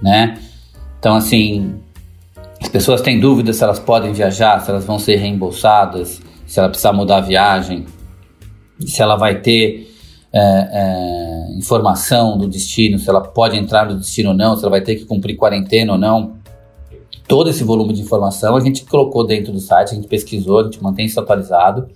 [0.00, 0.38] né?
[0.98, 1.74] Então, assim,
[2.60, 6.68] as pessoas têm dúvidas se elas podem viajar, se elas vão ser reembolsadas, se ela
[6.68, 7.84] precisar mudar a viagem,
[8.80, 9.92] se ela vai ter
[10.32, 14.70] é, é, informação do destino, se ela pode entrar no destino ou não, se ela
[14.70, 16.36] vai ter que cumprir quarentena ou não.
[17.26, 20.64] Todo esse volume de informação a gente colocou dentro do site, a gente pesquisou, a
[20.64, 21.88] gente mantém isso atualizado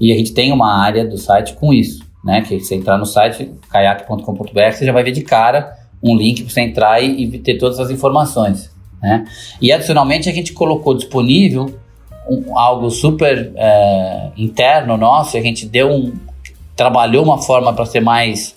[0.00, 2.42] e a gente tem uma área do site com isso, né?
[2.42, 6.52] Que você entrar no site kayak.com.br, você já vai ver de cara um link para
[6.52, 8.70] você entrar e, e ter todas as informações,
[9.02, 9.24] né?
[9.60, 11.74] E adicionalmente a gente colocou disponível
[12.28, 16.12] um, algo super é, interno nosso, a gente deu um,
[16.76, 18.54] trabalhou uma forma para ser mais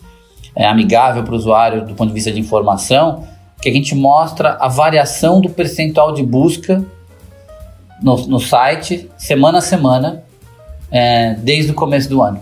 [0.55, 3.25] é, amigável para o usuário do ponto de vista de informação,
[3.61, 6.83] que a gente mostra a variação do percentual de busca
[8.01, 10.23] no, no site, semana a semana,
[10.91, 12.39] é, desde o começo do ano.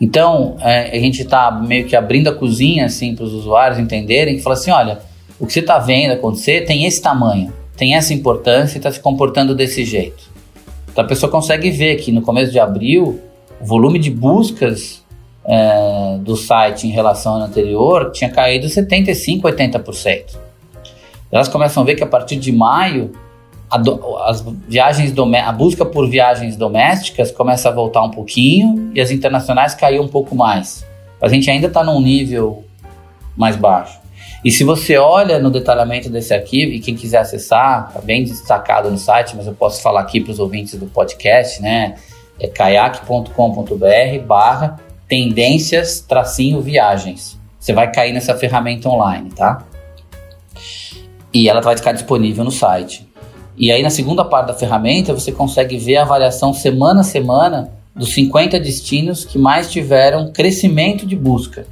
[0.00, 4.36] Então, é, a gente está meio que abrindo a cozinha assim, para os usuários entenderem,
[4.36, 5.00] que fala assim, olha,
[5.38, 9.00] o que você está vendo acontecer tem esse tamanho tem essa importância e está se
[9.00, 10.32] comportando desse jeito.
[10.90, 13.20] Então a pessoa consegue ver que no começo de abril
[13.60, 15.02] o volume de buscas
[15.44, 20.36] é, do site em relação ao anterior tinha caído 75%, 80%.
[21.30, 23.12] Elas começam a ver que a partir de maio
[23.68, 29.00] a, do, as viagens a busca por viagens domésticas começa a voltar um pouquinho e
[29.00, 30.86] as internacionais caiu um pouco mais.
[31.20, 32.64] A gente ainda está num nível
[33.36, 34.03] mais baixo.
[34.44, 38.90] E se você olha no detalhamento desse arquivo, e quem quiser acessar, está bem destacado
[38.90, 41.94] no site, mas eu posso falar aqui para os ouvintes do podcast, né?
[42.38, 44.76] É kayak.com.br barra
[45.08, 47.38] tendências tracinho viagens.
[47.58, 49.64] Você vai cair nessa ferramenta online, tá?
[51.32, 53.08] E ela vai ficar disponível no site.
[53.56, 57.72] E aí na segunda parte da ferramenta você consegue ver a avaliação semana a semana
[57.96, 61.66] dos 50 destinos que mais tiveram crescimento de busca.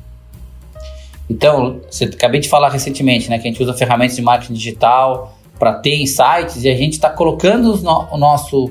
[1.33, 5.35] Então, você acabei de falar recentemente, né, que a gente usa ferramentas de marketing digital
[5.59, 8.71] para ter insights e a gente está colocando o nosso,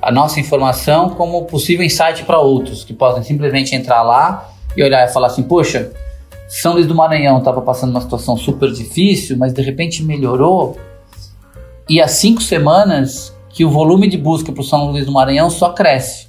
[0.00, 5.06] a nossa informação como possível insight para outros que podem simplesmente entrar lá e olhar
[5.06, 5.92] e falar assim, poxa,
[6.48, 10.78] São Luís do Maranhão estava passando uma situação super difícil, mas de repente melhorou
[11.86, 15.50] e há cinco semanas que o volume de busca para o São Luís do Maranhão
[15.50, 16.28] só cresce.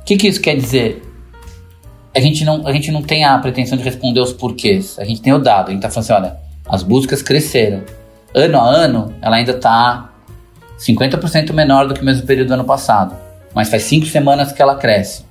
[0.00, 1.11] O que, que isso quer dizer?
[2.14, 4.98] A gente, não, a gente não tem a pretensão de responder os porquês.
[4.98, 5.68] A gente tem o dado.
[5.68, 6.36] A gente está falando assim, olha,
[6.68, 7.82] as buscas cresceram.
[8.34, 10.10] Ano a ano, ela ainda está
[10.78, 13.16] 50% menor do que o mesmo período do ano passado.
[13.54, 15.24] Mas faz cinco semanas que ela cresce.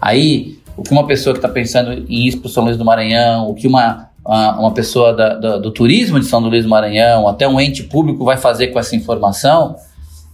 [0.00, 3.48] Aí, o que uma pessoa que está pensando em ir para São Luís do Maranhão,
[3.48, 7.48] o que uma, uma pessoa da, da, do turismo de São Luís do Maranhão, até
[7.48, 9.76] um ente público vai fazer com essa informação,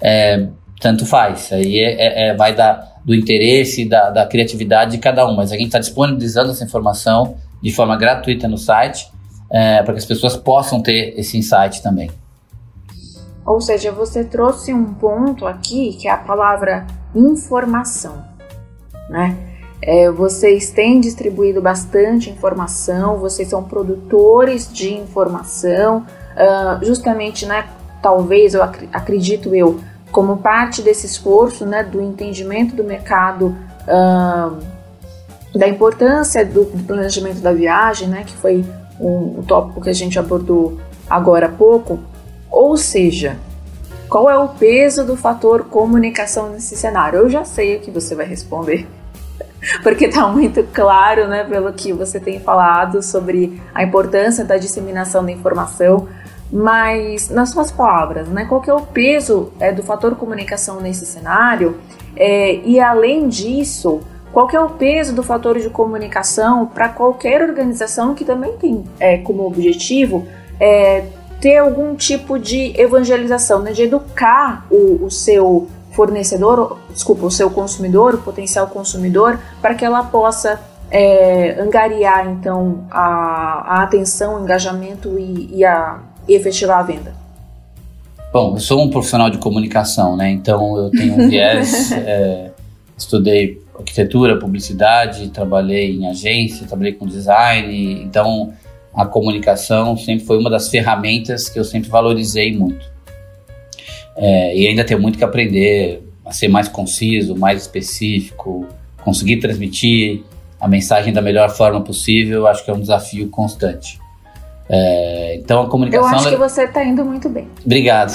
[0.01, 0.49] é,
[0.81, 1.53] tanto faz.
[1.53, 5.34] Aí é, é, é vai da, do interesse, da, da criatividade de cada um.
[5.34, 9.11] Mas a gente está disponibilizando essa informação de forma gratuita no site
[9.50, 12.11] é, para que as pessoas possam ter esse insight também.
[13.44, 18.24] Ou seja, você trouxe um ponto aqui que é a palavra informação,
[19.11, 19.36] né?
[19.84, 27.68] É, vocês têm distribuído bastante informação, vocês são produtores de informação, uh, justamente, né?
[28.00, 29.80] Talvez eu ac acredito eu,
[30.13, 33.57] como parte desse esforço, né, do entendimento do mercado,
[35.55, 38.65] da importância do, do, planejamento da viagem, né, que foi
[39.01, 41.99] um, um tópico que a gente abordou agora há pouco.
[42.51, 43.39] Ou seja,
[44.09, 47.21] qual é o peso do fator comunicação nesse cenário?
[47.21, 48.87] Eu já sei o que você vai responder.
[49.83, 55.25] Porque está muito claro, né, pelo que você tem falado sobre a importância da disseminação
[55.25, 56.09] da informação,
[56.53, 61.07] mas nas suas palavras, né, qual que é o peso é, do fator comunicação nesse
[61.07, 61.78] cenário?
[62.14, 64.00] É, e além disso,
[64.32, 68.84] qual que é o peso do fator de comunicação para qualquer organização que também tem
[69.00, 70.26] é, como objetivo
[70.61, 71.05] é,
[71.40, 77.50] ter algum tipo de evangelização, né, de educar o, o seu fornecedor, desculpa, o seu
[77.50, 84.42] consumidor, o potencial consumidor, para que ela possa é, angariar então a, a, atenção, o
[84.42, 87.14] engajamento e, e, a, e efetivar a venda.
[88.33, 90.31] Bom, eu sou um profissional de comunicação, né?
[90.31, 92.51] Então eu tenho um viés, é,
[92.97, 98.53] estudei arquitetura, publicidade, trabalhei em agência, trabalhei com design, então
[98.95, 102.91] a comunicação sempre foi uma das ferramentas que eu sempre valorizei muito.
[104.16, 108.66] É, e ainda tem muito que aprender a ser mais conciso, mais específico,
[109.03, 110.23] conseguir transmitir
[110.61, 113.99] a mensagem da melhor forma possível, acho que é um desafio constante.
[114.75, 116.09] É, então a comunicação.
[116.09, 117.47] Eu acho que você está indo muito bem.
[117.62, 118.14] Obrigado.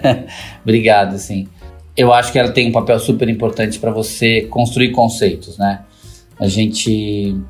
[0.64, 1.46] Obrigado, sim.
[1.96, 5.82] Eu acho que ela tem um papel super importante para você construir conceitos, né?
[6.40, 7.40] A gente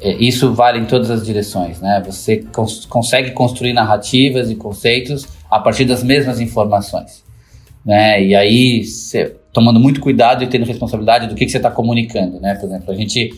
[0.00, 2.00] é, isso vale em todas as direções, né?
[2.06, 7.24] Você cons consegue construir narrativas e conceitos a partir das mesmas informações,
[7.84, 8.22] né?
[8.24, 12.38] E aí, cê, tomando muito cuidado e tendo responsabilidade do que, que você está comunicando,
[12.38, 12.54] né?
[12.54, 13.30] Por exemplo, a gente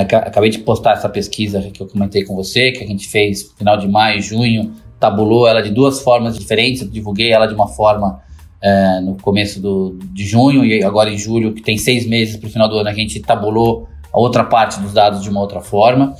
[0.00, 3.56] acabei de postar essa pesquisa que eu comentei com você, que a gente fez no
[3.56, 6.82] final de maio, junho, tabulou ela de duas formas diferentes.
[6.82, 8.20] Eu divulguei ela de uma forma
[8.60, 12.48] é, no começo do, de junho e agora em julho, que tem seis meses para
[12.48, 15.60] o final do ano, a gente tabulou a outra parte dos dados de uma outra
[15.60, 16.14] forma,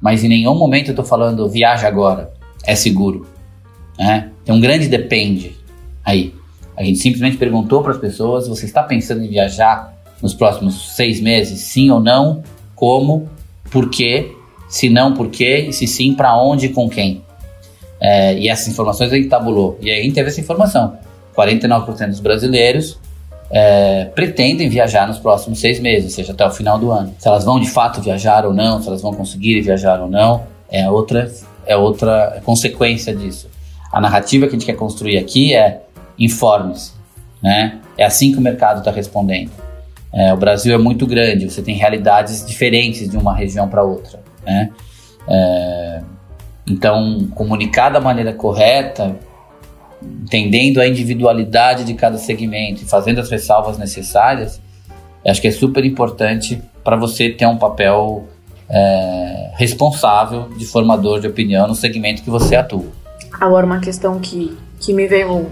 [0.00, 2.32] mas em nenhum momento eu estou falando viaja agora,
[2.64, 3.26] é seguro.
[3.98, 4.30] Né?
[4.44, 5.56] Tem um grande depende
[6.04, 6.34] aí.
[6.76, 11.20] A gente simplesmente perguntou para as pessoas: você está pensando em viajar nos próximos seis
[11.20, 11.60] meses?
[11.60, 12.42] Sim ou não?
[12.78, 13.28] Como?
[13.72, 14.36] Por quê?
[14.68, 15.66] Se não, por quê?
[15.68, 17.22] E se sim, para onde e com quem?
[18.00, 19.76] É, e essas informações a gente tabulou.
[19.80, 20.96] E aí a gente teve essa informação.
[21.36, 22.98] 49% dos brasileiros
[23.50, 27.12] é, pretendem viajar nos próximos seis meses, ou seja, até o final do ano.
[27.18, 30.44] Se elas vão de fato viajar ou não, se elas vão conseguir viajar ou não,
[30.70, 31.32] é outra,
[31.66, 33.48] é outra consequência disso.
[33.90, 35.82] A narrativa que a gente quer construir aqui é
[36.16, 36.92] informe-se,
[37.42, 37.80] né?
[37.96, 39.50] É assim que o mercado está respondendo.
[40.12, 44.20] É, o Brasil é muito grande, você tem realidades diferentes de uma região para outra,
[44.44, 44.70] né?
[45.28, 46.00] É,
[46.66, 49.16] então, comunicar da maneira correta
[50.02, 54.60] entendendo a individualidade de cada segmento e fazendo as ressalvas necessárias,
[55.26, 58.26] acho que é super importante para você ter um papel
[58.68, 62.86] é, responsável de formador de opinião no segmento que você atua.
[63.40, 65.46] Agora, uma questão que, que me veio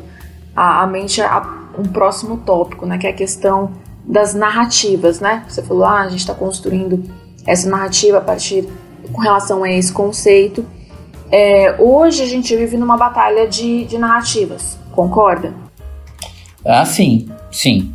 [0.54, 1.28] à, mente é
[1.78, 3.72] um próximo tópico, né, que é a questão
[4.06, 5.44] das narrativas, né?
[5.48, 7.04] Você falou, ah, a gente está construindo
[7.46, 8.68] essa narrativa a partir
[9.12, 10.64] com relação a esse conceito
[11.30, 15.52] é, hoje a gente vive numa batalha de, de narrativas, concorda?
[16.64, 17.92] Ah, sim, sim.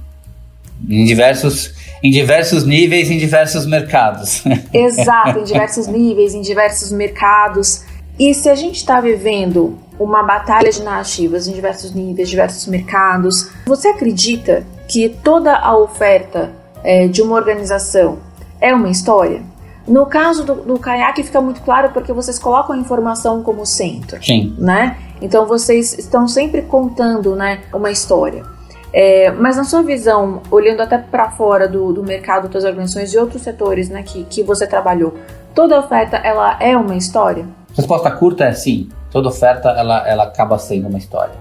[0.87, 4.43] Em diversos, em diversos níveis, em diversos mercados.
[4.73, 7.83] Exato, em diversos níveis, em diversos mercados.
[8.19, 13.49] E se a gente está vivendo uma batalha de narrativas em diversos níveis, diversos mercados,
[13.65, 16.51] você acredita que toda a oferta
[16.83, 18.17] é, de uma organização
[18.59, 19.41] é uma história?
[19.87, 24.21] No caso do, do caiaque fica muito claro porque vocês colocam a informação como centro.
[24.21, 24.53] Sim.
[24.57, 24.97] Né?
[25.21, 28.43] Então vocês estão sempre contando né, uma história.
[28.93, 33.17] É, mas na sua visão, olhando até para fora do, do mercado das organizações e
[33.17, 35.15] outros setores né, que, que você trabalhou,
[35.55, 37.45] toda oferta ela é uma história?
[37.73, 38.89] Resposta curta é sim.
[39.09, 41.35] Toda oferta ela, ela acaba sendo uma história.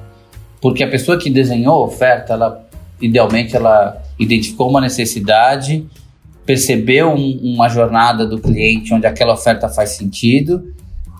[0.60, 2.69] Porque a pessoa que desenhou a oferta, ela
[3.00, 5.86] idealmente ela identificou uma necessidade,
[6.44, 10.74] percebeu um, uma jornada do cliente onde aquela oferta faz sentido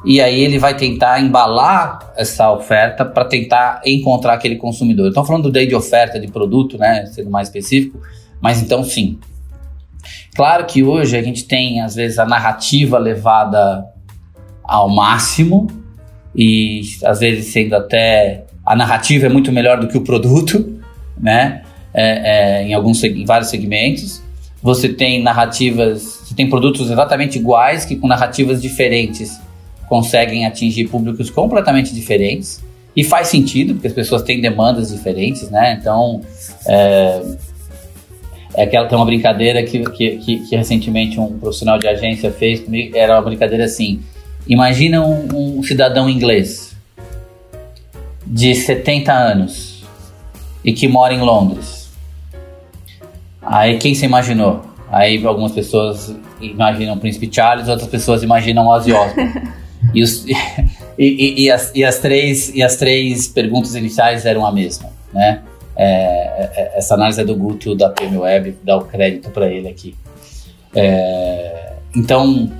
[0.05, 5.09] e aí ele vai tentar embalar essa oferta para tentar encontrar aquele consumidor.
[5.09, 8.01] Estou falando daí de oferta de produto, né, sendo mais específico,
[8.41, 9.19] mas então sim.
[10.35, 13.85] Claro que hoje a gente tem às vezes a narrativa levada
[14.65, 15.67] ao máximo
[16.35, 20.81] e às vezes sendo até a narrativa é muito melhor do que o produto,
[21.19, 21.63] né?
[21.93, 24.23] É, é, em alguns em vários segmentos.
[24.63, 29.41] Você tem narrativas, você tem produtos exatamente iguais que com narrativas diferentes
[29.89, 32.63] conseguem atingir públicos completamente diferentes
[32.95, 35.79] e faz sentido porque as pessoas têm demandas diferentes, né?
[35.81, 36.21] Então
[36.67, 37.23] é,
[38.55, 42.61] é aquela tem uma brincadeira que, que, que, que recentemente um profissional de agência fez
[42.61, 44.01] comigo, era uma brincadeira assim
[44.51, 46.75] Imagina um, um cidadão inglês
[48.27, 49.85] de 70 anos
[50.65, 51.80] e que mora em Londres.
[53.51, 54.61] Aí quem se imaginou?
[54.93, 59.51] Aí algumas pessoas imaginam o Príncipe Charles, outras pessoas imaginam Ozzy Osbourne.
[59.93, 60.35] e, os, e,
[60.99, 65.43] e, e, as, e, as três, e as três perguntas iniciais eram a mesma, né?
[65.75, 69.67] É, é essa análise é do Guto da PM Web, dá o crédito para ele
[69.67, 69.97] aqui.
[70.73, 72.53] É, então,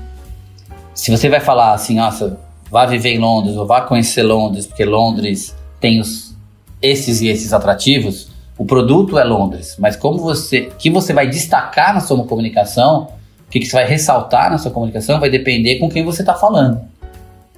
[0.93, 2.37] se você vai falar assim, nossa,
[2.69, 6.35] vá viver em Londres ou vá conhecer Londres, porque Londres tem os,
[6.83, 8.30] esses e esses atrativos,
[8.61, 13.09] o produto é Londres, mas como você, que você vai destacar na sua comunicação,
[13.47, 16.35] o que, que você vai ressaltar na sua comunicação, vai depender com quem você está
[16.35, 16.79] falando.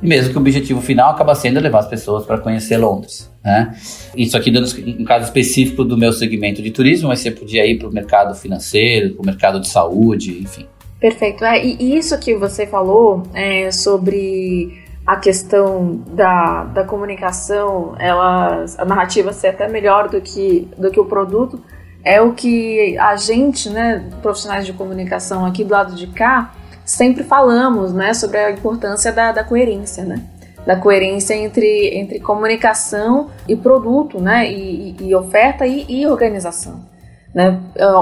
[0.00, 3.28] E mesmo que o objetivo final acaba sendo levar as pessoas para conhecer Londres.
[3.42, 3.76] Né?
[4.16, 7.80] Isso aqui dando um caso específico do meu segmento de turismo, mas você podia ir
[7.80, 10.68] para o mercado financeiro, para o mercado de saúde, enfim.
[11.00, 11.44] Perfeito.
[11.44, 18.84] É, e isso que você falou é, sobre a questão da, da comunicação, ela, a
[18.84, 21.60] narrativa ser até melhor do que, do que o produto,
[22.04, 26.52] é o que a gente, né, profissionais de comunicação aqui do lado de cá,
[26.84, 30.22] sempre falamos, né, sobre a importância da, da coerência, né?
[30.66, 34.48] Da coerência entre, entre comunicação e produto, né?
[34.48, 36.92] E, e, e oferta e, e organização.
[37.34, 37.58] Né?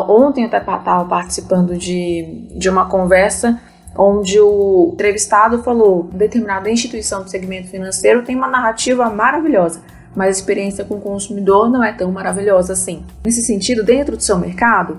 [0.09, 3.61] Ontem eu estava participando de, de uma conversa
[3.97, 9.83] onde o entrevistado falou determinada instituição do segmento financeiro tem uma narrativa maravilhosa,
[10.15, 13.05] mas a experiência com o consumidor não é tão maravilhosa assim.
[13.25, 14.99] Nesse sentido, dentro do seu mercado,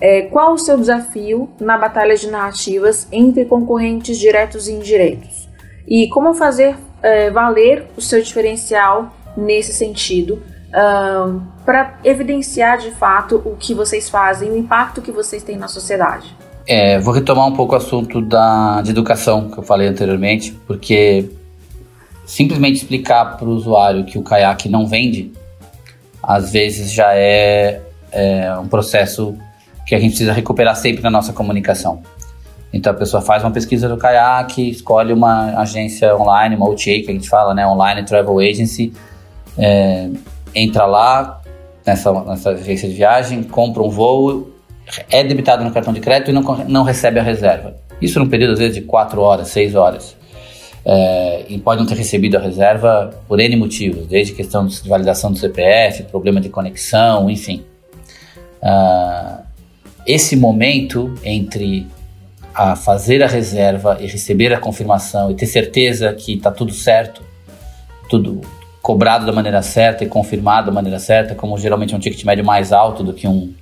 [0.00, 5.48] é, qual o seu desafio na batalha de narrativas entre concorrentes diretos e indiretos?
[5.86, 10.42] E como fazer é, valer o seu diferencial nesse sentido?
[11.64, 16.36] para evidenciar de fato o que vocês fazem, o impacto que vocês têm na sociedade.
[16.70, 21.30] É, vou retomar um pouco o assunto da, de educação que eu falei anteriormente, porque
[22.26, 25.32] simplesmente explicar para o usuário que o caiaque não vende,
[26.22, 27.80] às vezes já é,
[28.12, 29.34] é um processo
[29.86, 32.02] que a gente precisa recuperar sempre na nossa comunicação.
[32.70, 37.06] Então a pessoa faz uma pesquisa do caiaque, escolhe uma agência online, uma OTA que
[37.08, 38.92] a gente fala, né, online travel agency,
[39.56, 40.10] é,
[40.54, 41.40] entra lá
[41.86, 44.57] nessa, nessa agência de viagem, compra um voo,
[45.10, 47.76] é debitado no cartão de crédito e não, não recebe a reserva.
[48.00, 50.16] Isso num período, às vezes, de 4 horas, 6 horas.
[50.84, 55.30] É, e pode não ter recebido a reserva por N motivos, desde questão de validação
[55.30, 57.64] do CPF, problema de conexão, enfim.
[58.62, 59.42] Uh,
[60.06, 61.86] esse momento entre
[62.54, 67.22] a fazer a reserva e receber a confirmação e ter certeza que está tudo certo,
[68.08, 68.40] tudo
[68.82, 72.44] cobrado da maneira certa e confirmado da maneira certa, como geralmente é um ticket médio
[72.44, 73.52] mais alto do que um,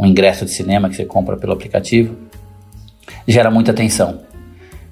[0.00, 2.16] um ingresso de cinema que você compra pelo aplicativo,
[3.28, 4.20] gera muita tensão.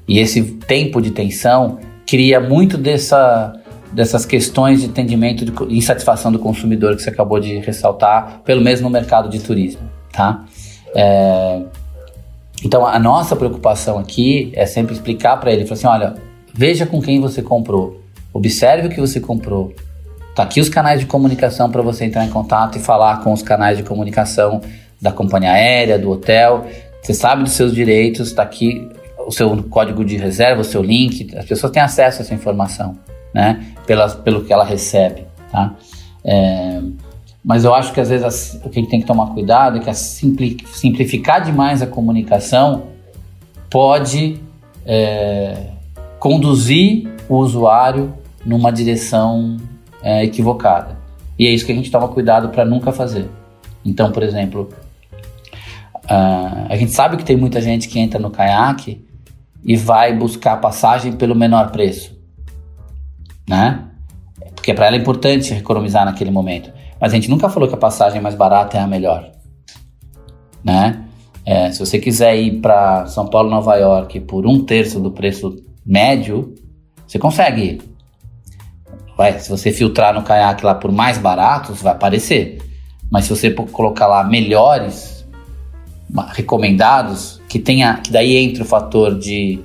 [0.06, 3.54] E esse tempo de tensão cria muito dessa,
[3.92, 8.80] dessas questões de entendimento de insatisfação do consumidor que você acabou de ressaltar, pelo menos
[8.80, 9.82] no mercado de turismo,
[10.12, 10.44] tá?
[10.94, 11.62] É,
[12.64, 16.14] então a nossa preocupação aqui é sempre explicar para ele, falar assim, olha,
[16.54, 17.98] veja com quem você comprou,
[18.32, 19.72] Observe o que você comprou.
[20.34, 23.42] Tá aqui os canais de comunicação para você entrar em contato e falar com os
[23.42, 24.60] canais de comunicação
[25.00, 26.66] da companhia aérea, do hotel.
[27.02, 28.88] Você sabe dos seus direitos, está aqui
[29.26, 31.36] o seu código de reserva, o seu link.
[31.36, 32.98] As pessoas têm acesso a essa informação,
[33.34, 33.64] né?
[33.86, 35.74] Pela, pelo que ela recebe, tá?
[36.24, 36.80] É,
[37.44, 39.94] mas eu acho que às vezes o que tem que tomar cuidado é que a
[39.94, 42.88] simplificar demais a comunicação
[43.70, 44.40] pode
[44.84, 45.68] é,
[46.18, 49.56] conduzir o usuário numa direção
[50.02, 50.98] é, equivocada.
[51.38, 53.28] E é isso que a gente toma cuidado para nunca fazer.
[53.84, 54.68] Então, por exemplo,
[56.10, 59.06] uh, a gente sabe que tem muita gente que entra no caiaque
[59.64, 62.16] e vai buscar passagem pelo menor preço,
[63.48, 63.84] né?
[64.54, 66.72] Porque para ela é importante economizar naquele momento.
[67.00, 69.30] Mas a gente nunca falou que a passagem mais barata é a melhor,
[70.64, 71.04] né?
[71.44, 75.56] É, se você quiser ir para São Paulo, Nova York por um terço do preço
[75.84, 76.54] médio,
[77.06, 77.82] você consegue ir.
[79.16, 82.58] Vai, se você filtrar no caiaque lá por mais baratos, vai aparecer.
[83.10, 85.17] Mas se você colocar lá melhores,
[86.28, 89.60] recomendados, que tenha, que daí entra o fator de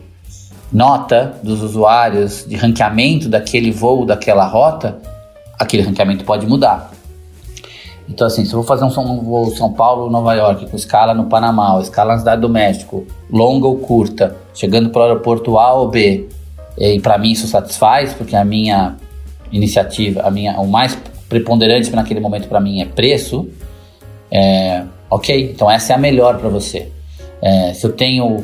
[0.72, 4.98] nota dos usuários, de ranqueamento daquele voo, daquela rota,
[5.58, 6.92] aquele ranqueamento pode mudar.
[8.10, 11.26] Então, assim, se eu vou fazer um voo São Paulo, Nova York, com escala no
[11.26, 15.88] Panamá, escala na Cidade do México, longa ou curta, chegando para o aeroporto A ou
[15.88, 16.28] B,
[16.78, 18.98] e para mim isso satisfaz, porque a minha
[19.52, 20.98] iniciativa, a minha, o mais
[21.30, 23.48] preponderante naquele momento para mim é preço,
[24.30, 24.84] é,
[25.14, 26.92] ok, então essa é a melhor para você.
[27.40, 28.44] É, se eu tenho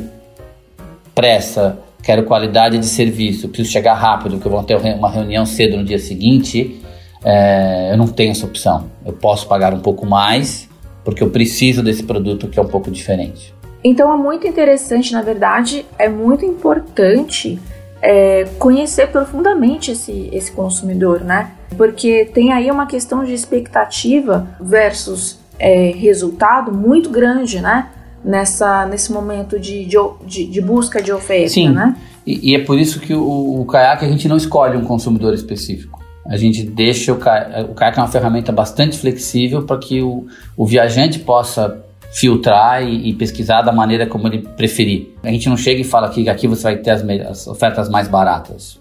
[1.15, 5.77] pressa, quero qualidade de serviço, preciso chegar rápido, porque eu vou ter uma reunião cedo
[5.77, 6.79] no dia seguinte,
[7.25, 8.85] é, eu não tenho essa opção.
[9.03, 10.69] Eu posso pagar um pouco mais,
[11.03, 13.51] porque eu preciso desse produto que é um pouco diferente.
[13.83, 17.59] Então é muito interessante, na verdade, é muito importante
[17.99, 21.51] é, conhecer profundamente esse, esse consumidor, né?
[21.75, 27.89] Porque tem aí uma questão de expectativa versus é, resultado muito grande, né?
[28.23, 29.85] Nessa, nesse momento de,
[30.25, 31.69] de, de busca de oferta, Sim.
[31.69, 31.95] né?
[32.25, 35.33] E, e é por isso que o, o caiaque a gente não escolhe um consumidor
[35.33, 35.99] específico.
[36.25, 40.27] A gente deixa o caiaque, o caiaque é uma ferramenta bastante flexível para que o,
[40.55, 41.81] o viajante possa
[42.11, 45.15] filtrar e, e, pesquisar da maneira como ele preferir.
[45.23, 48.07] A gente não chega e fala que aqui você vai ter as, as ofertas mais
[48.07, 48.79] baratas.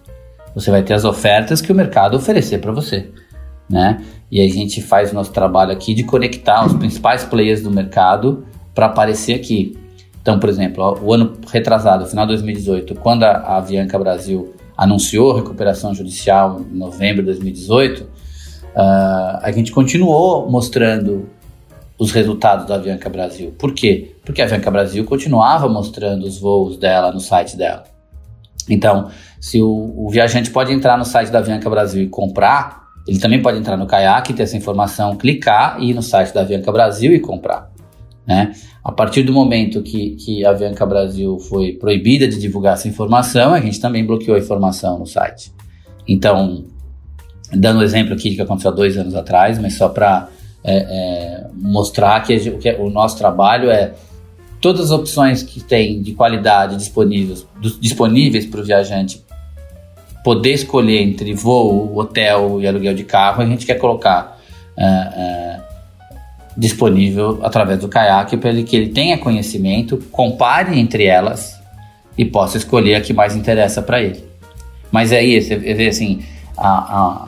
[0.53, 3.09] Você vai ter as ofertas que o mercado oferecer para você,
[3.69, 4.01] né?
[4.31, 8.45] E a gente faz o nosso trabalho aqui de conectar os principais players do mercado
[8.73, 9.77] para aparecer aqui.
[10.21, 15.93] Então, por exemplo, o ano retrasado, final de 2018, quando a, Avianca Brasil anunciou recuperação
[15.93, 18.07] judicial em novembro de 2018, uh,
[18.75, 21.27] ah, a gente continuou mostrando
[21.97, 23.53] os resultados da Avianca Brasil.
[23.57, 24.15] Por quê?
[24.23, 27.83] Porque a Avianca Brasil continuava mostrando os voos dela no site dela.
[28.69, 29.09] Então,
[29.39, 32.78] se o, o viajante pode entrar no site da Avianca Brasil e comprar,
[33.09, 36.41] ele também pode entrar no Kayak, ter essa informação, clicar e ir no site da
[36.41, 37.71] Avianca Brasil e comprar.
[38.25, 38.53] Né?
[38.83, 43.55] A partir do momento que, que a Avianca Brasil foi proibida de divulgar essa informação,
[43.55, 45.51] a gente também bloqueou a informação no site.
[46.07, 46.65] Então,
[47.51, 50.29] dando um exemplo aqui que aconteceu há dois anos atrás, mas só para
[50.63, 53.91] é, é, mostrar que, que, o nosso trabalho é
[54.61, 57.43] todas as opções que tem de qualidade disponíveis,
[57.81, 59.25] disponíveis para o viajante
[60.23, 64.37] poder escolher entre voo, hotel e aluguel de carro, a gente quer colocar
[64.77, 65.59] é, é
[66.57, 71.57] disponível através do caiaque para ele que ele tenha conhecimento, compare entre elas
[72.17, 74.23] e possa escolher a que mais interessa para ele.
[74.91, 76.21] Mas é isso, você vê assim,
[76.57, 77.27] a, a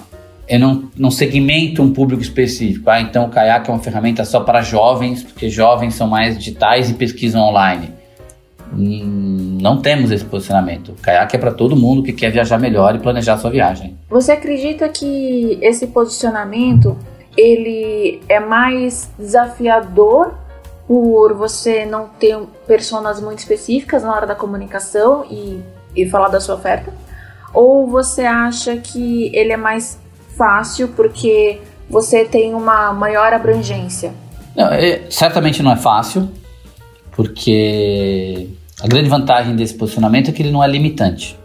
[0.51, 2.89] eu não, não segmento um público específico.
[2.89, 6.89] Ah, então o Kayak é uma ferramenta só para jovens, porque jovens são mais digitais
[6.89, 7.93] e pesquisam online.
[8.73, 10.89] Não temos esse posicionamento.
[10.89, 13.97] O Kayak é para todo mundo que quer viajar melhor e planejar sua viagem.
[14.09, 16.97] Você acredita que esse posicionamento
[17.37, 20.33] ele é mais desafiador
[20.87, 25.61] por você não ter personas muito específicas na hora da comunicação e,
[25.95, 26.93] e falar da sua oferta?
[27.53, 29.99] Ou você acha que ele é mais
[30.37, 34.13] fácil porque você tem uma maior abrangência?
[34.55, 36.29] Não, é, certamente não é fácil,
[37.11, 38.49] porque
[38.81, 41.37] a grande vantagem desse posicionamento é que ele não é limitante,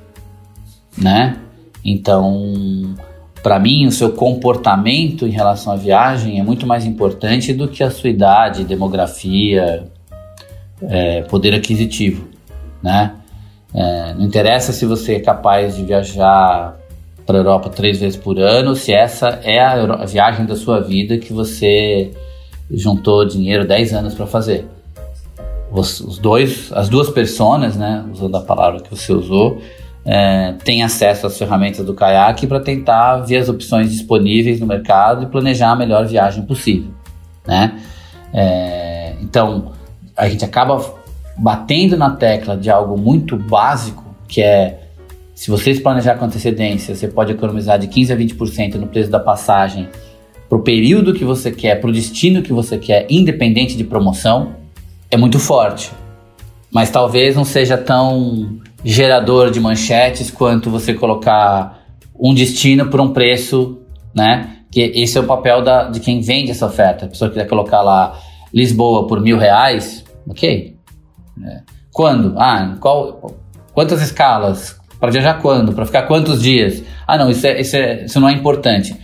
[0.97, 1.37] né?
[1.85, 2.97] Então,
[3.43, 7.85] para mim, o seu comportamento em relação à viagem é muito mais importante do que
[7.85, 9.85] a sua idade, demografia,
[10.83, 12.27] é, poder aquisitivo,
[12.83, 13.13] né?
[13.75, 16.75] É, não interessa se você é capaz de viajar
[17.27, 21.19] para a Europa três vezes por ano, se essa é a viagem da sua vida
[21.19, 22.13] que você
[22.71, 24.76] juntou dinheiro 10 anos para fazer.
[25.71, 29.61] Os, dois, as duas pessoas, né, usando a palavra que você usou,
[30.05, 35.25] é, têm acesso às ferramentas do caiaque para tentar ver as opções disponíveis no mercado
[35.25, 36.91] e planejar a melhor viagem possível,
[37.47, 37.81] né?
[38.33, 39.73] É, então
[40.17, 40.95] a gente acaba
[41.37, 44.87] batendo na tecla de algo muito básico que é
[45.35, 49.21] se vocês planejar com antecedência, você pode economizar de 15 a 20% no preço da
[49.21, 49.87] passagem
[50.49, 54.55] para o período que você quer, para o destino que você quer, independente de promoção,
[55.11, 55.93] é muito forte.
[56.71, 61.81] mas talvez não seja tão gerador de manchetes quanto você colocar
[62.19, 63.79] um destino por um preço,
[64.15, 64.59] né?
[64.71, 67.07] Que esse é o papel da, de quem vende essa oferta.
[67.07, 68.19] A pessoa quiser colocar lá
[68.53, 70.77] Lisboa por mil reais, ok.
[71.45, 71.61] É.
[71.93, 72.35] Quando?
[72.39, 73.35] Ah, qual,
[73.73, 74.79] quantas escalas?
[75.01, 75.73] Para viajar quando?
[75.73, 76.83] Para ficar quantos dias?
[77.07, 78.95] Ah, não, isso, é, isso, é, isso não é importante.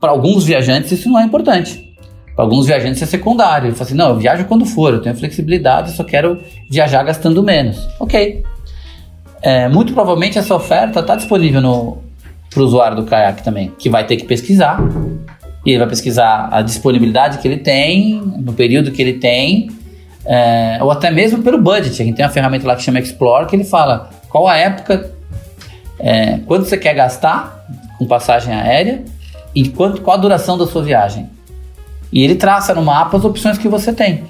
[0.00, 1.91] Para alguns viajantes, isso não é importante.
[2.34, 3.68] Para alguns viajantes é secundário.
[3.68, 7.02] Ele fala assim: não, eu viajo quando for, eu tenho flexibilidade, eu só quero viajar
[7.02, 7.88] gastando menos.
[8.00, 8.42] Ok.
[9.42, 11.60] É, muito provavelmente essa oferta está disponível
[12.48, 14.80] para o usuário do Kayak também, que vai ter que pesquisar.
[15.64, 19.70] E ele vai pesquisar a disponibilidade que ele tem, no período que ele tem,
[20.24, 22.02] é, ou até mesmo pelo budget.
[22.02, 25.12] A gente tem uma ferramenta lá que chama Explore, que ele fala qual a época,
[25.98, 27.64] é, quanto você quer gastar
[27.98, 29.04] com passagem aérea
[29.54, 31.28] e quanto, qual a duração da sua viagem.
[32.12, 34.24] E ele traça no mapa as opções que você tem.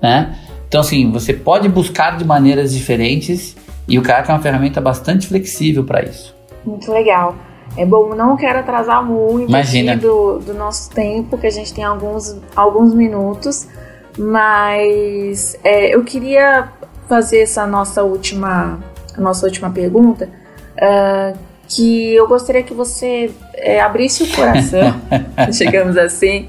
[0.00, 0.36] Né?
[0.66, 5.26] Então, assim, você pode buscar de maneiras diferentes e o Kayak é uma ferramenta bastante
[5.26, 6.34] flexível para isso.
[6.64, 7.34] Muito legal.
[7.76, 9.50] É bom, não quero atrasar muito
[10.00, 13.66] do, do nosso tempo, que a gente tem alguns, alguns minutos,
[14.16, 16.68] mas é, eu queria
[17.08, 18.78] fazer essa nossa última,
[19.18, 20.28] nossa última pergunta,
[20.76, 21.36] uh,
[21.68, 25.00] que eu gostaria que você é, abrisse o coração,
[25.50, 26.48] digamos assim,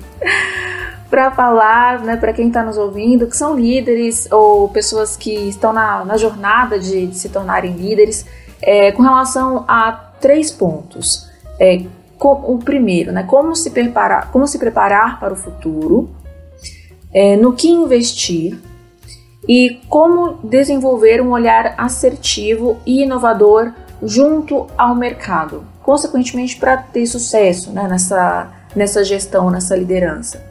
[1.09, 5.71] para falar, né, para quem está nos ouvindo, que são líderes ou pessoas que estão
[5.71, 8.25] na, na jornada de, de, se tornarem líderes,
[8.61, 11.29] é, com relação a três pontos.
[11.59, 11.83] É,
[12.19, 16.09] o primeiro, né, como se preparar, como se preparar para o futuro,
[17.13, 18.59] é, no que investir
[19.47, 23.71] e como desenvolver um olhar assertivo e inovador
[24.05, 30.43] junto ao mercado, consequentemente para ter sucesso né, nessa, nessa gestão, nessa liderança.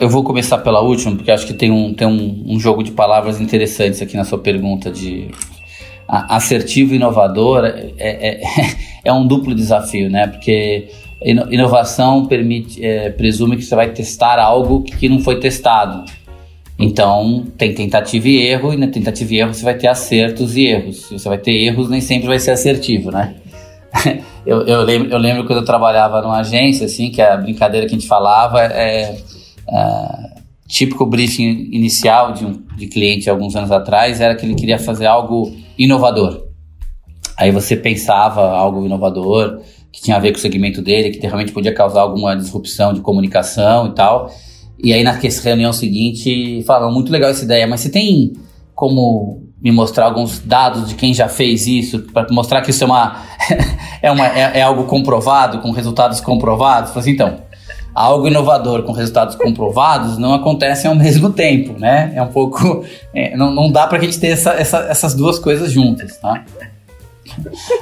[0.00, 2.92] Eu vou começar pela última, porque acho que tem um, tem um, um jogo de
[2.92, 5.30] palavras interessantes aqui na sua pergunta de
[6.08, 8.40] assertivo e inovador é, é,
[9.04, 10.26] é, um duplo desafio, né?
[10.26, 10.88] Porque
[11.20, 16.04] inovação permite, é, presume que você vai testar algo que não foi testado.
[16.78, 20.66] Então, tem tentativa e erro, e na tentativa e erro você vai ter acertos e
[20.66, 21.06] erros.
[21.06, 23.34] Se você vai ter erros, nem sempre vai ser assertivo, né?
[24.46, 27.94] eu, eu, lembro, eu lembro quando eu trabalhava numa agência, assim, que a brincadeira que
[27.94, 29.18] a gente falava é,
[29.68, 34.78] é típico briefing inicial de um de cliente alguns anos atrás era que ele queria
[34.78, 36.46] fazer algo inovador.
[37.36, 39.60] Aí você pensava algo inovador
[39.90, 43.00] que tinha a ver com o segmento dele, que realmente podia causar alguma disrupção de
[43.00, 44.30] comunicação e tal.
[44.82, 48.32] E aí na reunião seguinte falaram, muito legal essa ideia, mas você tem
[48.74, 52.86] como me mostrar alguns dados de quem já fez isso, para mostrar que isso é,
[52.86, 53.16] uma,
[54.00, 56.90] é, uma é, é, algo comprovado, com resultados comprovados?
[56.90, 57.38] Falei assim, então,
[57.92, 62.12] algo inovador com resultados comprovados não acontece ao mesmo tempo, né?
[62.14, 62.84] É um pouco...
[63.12, 66.44] É, não, não dá para a gente ter essa, essa, essas duas coisas juntas, tá?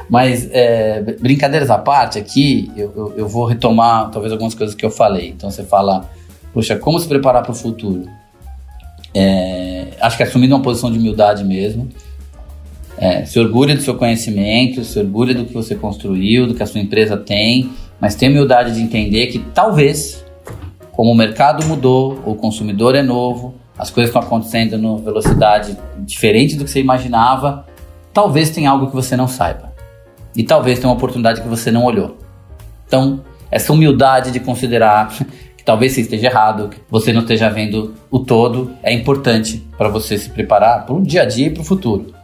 [0.08, 4.84] Mas, é, brincadeiras à parte aqui, eu, eu, eu vou retomar talvez algumas coisas que
[4.84, 5.28] eu falei.
[5.28, 6.08] Então, você fala
[6.56, 8.08] Poxa, como se preparar para o futuro?
[9.12, 11.86] É, acho que assumindo uma posição de humildade mesmo.
[12.96, 16.66] É, se orgulha do seu conhecimento, se orgulha do que você construiu, do que a
[16.66, 20.24] sua empresa tem, mas tem humildade de entender que talvez,
[20.92, 26.56] como o mercado mudou, o consumidor é novo, as coisas estão acontecendo numa velocidade diferente
[26.56, 27.66] do que você imaginava,
[28.14, 29.74] talvez tenha algo que você não saiba.
[30.34, 32.16] E talvez tenha uma oportunidade que você não olhou.
[32.86, 35.14] Então, essa humildade de considerar
[35.66, 40.16] talvez você esteja errado, que você não esteja vendo o todo, é importante para você
[40.16, 42.14] se preparar para o dia a dia e para o futuro.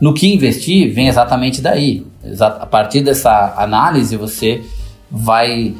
[0.00, 2.06] No que investir vem exatamente daí.
[2.38, 4.62] A partir dessa análise, você
[5.10, 5.74] vai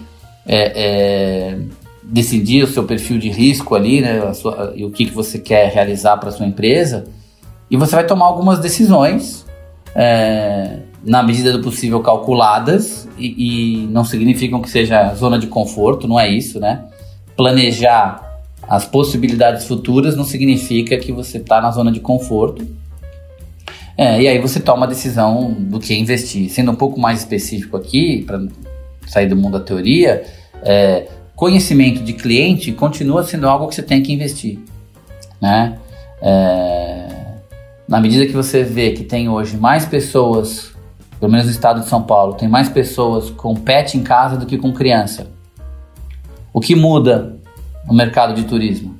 [0.45, 1.59] é, é,
[2.03, 5.73] decidir o seu perfil de risco ali, né, sua, e o que, que você quer
[5.73, 7.05] realizar para sua empresa,
[7.71, 9.47] e você vai tomar algumas decisões,
[9.95, 16.09] é, na medida do possível calculadas, e, e não significam que seja zona de conforto,
[16.09, 16.87] não é isso, né?
[17.37, 18.24] Planejar
[18.68, 22.66] as possibilidades futuras não significa que você está na zona de conforto.
[23.97, 26.49] É, e aí você toma a decisão do que investir.
[26.51, 28.41] Sendo um pouco mais específico aqui, para
[29.07, 30.24] sair do mundo da teoria,
[30.62, 31.07] é,
[31.37, 34.59] conhecimento de cliente continua sendo algo que você tem que investir.
[35.41, 35.78] Né?
[36.20, 37.07] É,
[37.87, 40.72] na medida que você vê que tem hoje mais pessoas,
[41.20, 44.47] pelo menos no estado de São Paulo, tem mais pessoas com pet em casa do
[44.47, 45.34] que com criança.
[46.55, 47.35] O que muda
[47.85, 48.95] no mercado de turismo?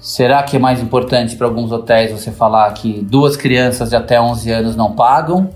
[0.00, 4.20] Será que é mais importante para alguns hotéis você falar que duas crianças de até
[4.20, 5.50] 11 anos não pagam?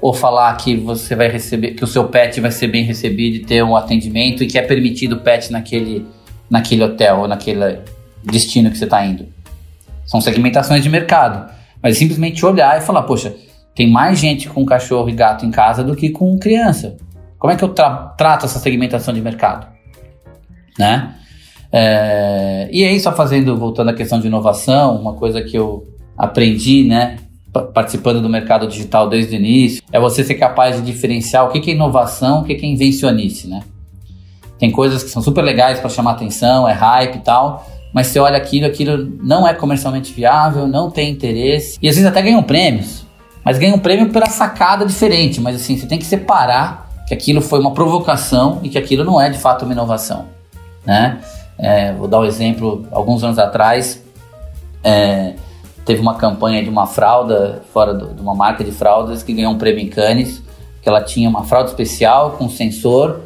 [0.00, 3.44] Ou falar que você vai receber, que o seu pet vai ser bem recebido e
[3.44, 6.06] ter um atendimento e que é permitido o pet naquele,
[6.48, 7.80] naquele hotel ou naquele
[8.24, 9.26] destino que você está indo?
[10.06, 11.52] São segmentações de mercado.
[11.82, 13.34] Mas simplesmente olhar e falar, poxa,
[13.74, 16.96] tem mais gente com cachorro e gato em casa do que com criança.
[17.38, 19.81] Como é que eu tra trato essa segmentação de mercado?
[20.78, 21.14] Né?
[21.72, 26.84] É, e aí, só fazendo, voltando à questão de inovação, uma coisa que eu aprendi,
[26.84, 27.16] né,
[27.74, 31.70] participando do mercado digital desde o início, é você ser capaz de diferenciar o que
[31.70, 33.62] é inovação, o que é invencionice, né?
[34.58, 38.20] Tem coisas que são super legais para chamar atenção, é hype e tal, mas você
[38.20, 42.42] olha aquilo, aquilo não é comercialmente viável, não tem interesse, e às vezes até ganham
[42.42, 43.04] prêmios,
[43.44, 47.58] mas ganham prêmio pela sacada diferente, mas assim, você tem que separar que aquilo foi
[47.58, 50.26] uma provocação e que aquilo não é de fato uma inovação,
[50.84, 51.20] né?
[51.58, 54.02] É, vou dar um exemplo, alguns anos atrás,
[54.82, 55.34] é,
[55.84, 59.52] teve uma campanha de uma fralda, fora do, de uma marca de fraldas, que ganhou
[59.52, 60.42] um prêmio em Cannes,
[60.80, 63.20] que ela tinha uma fralda especial com sensor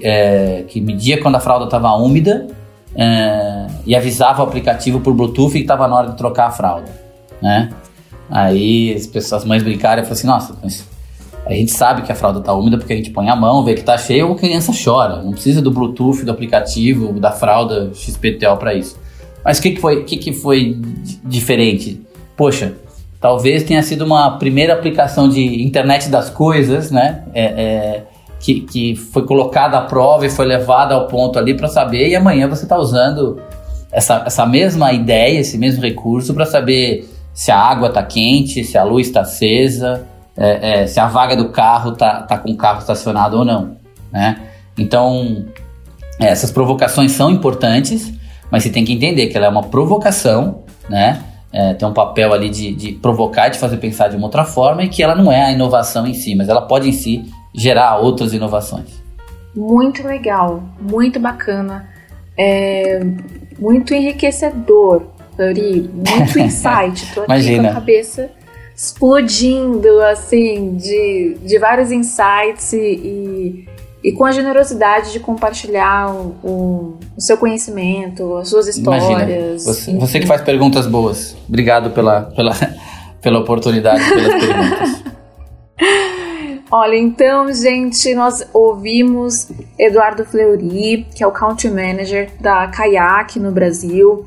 [0.00, 2.46] é, que media quando a fralda estava úmida
[2.94, 6.90] é, e avisava o aplicativo por Bluetooth que estava na hora de trocar a fralda,
[7.40, 7.70] né?
[8.30, 10.88] Aí as pessoas, as mães brincaram e falaram assim, nossa, mas
[11.44, 13.74] a gente sabe que a fralda está úmida porque a gente põe a mão, vê
[13.74, 15.22] que está cheia ou a criança chora.
[15.22, 18.96] Não precisa do Bluetooth, do aplicativo, da fralda XPTO para isso.
[19.44, 20.78] Mas o que, que, foi, que, que foi
[21.24, 22.00] diferente?
[22.36, 22.74] Poxa,
[23.20, 27.24] talvez tenha sido uma primeira aplicação de internet das coisas, né?
[27.34, 28.02] É, é,
[28.38, 32.16] que, que foi colocada à prova e foi levada ao ponto ali para saber, e
[32.16, 33.40] amanhã você está usando
[33.90, 38.76] essa, essa mesma ideia, esse mesmo recurso para saber se a água está quente, se
[38.76, 40.06] a luz está acesa,
[40.36, 43.76] é, é, se a vaga do carro está tá com o carro estacionado ou não.
[44.10, 44.40] Né?
[44.76, 45.46] Então,
[46.20, 48.12] é, essas provocações são importantes,
[48.50, 51.22] mas você tem que entender que ela é uma provocação, né?
[51.54, 54.84] É, tem um papel ali de, de provocar, de fazer pensar de uma outra forma
[54.84, 57.98] e que ela não é a inovação em si, mas ela pode em si gerar
[57.98, 59.02] outras inovações.
[59.54, 61.86] Muito legal, muito bacana,
[62.38, 63.00] é,
[63.58, 65.02] muito enriquecedor,
[65.36, 67.12] Flori, muito insight.
[67.14, 67.62] Tô aqui Imagina.
[67.64, 68.30] com a cabeça
[68.74, 73.68] explodindo, assim, de, de vários insights e,
[74.04, 79.64] e com a generosidade de compartilhar o, o, o seu conhecimento, as suas histórias.
[79.64, 81.36] Você, você, que faz perguntas boas.
[81.48, 82.52] Obrigado pela, pela,
[83.22, 85.02] pela oportunidade, pelas perguntas.
[86.74, 89.48] Olha, então, gente, nós ouvimos
[89.78, 94.24] Eduardo Fleury, que é o Country Manager da Kayak no Brasil.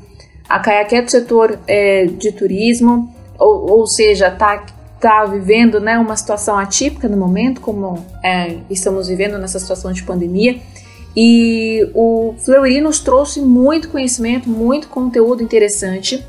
[0.48, 4.64] A Kayak é do setor é, de turismo, ou, ou seja, está
[4.96, 10.02] está vivendo né, uma situação atípica no momento, como é, estamos vivendo nessa situação de
[10.02, 10.58] pandemia.
[11.14, 16.26] E o Fleury nos trouxe muito conhecimento, muito conteúdo interessante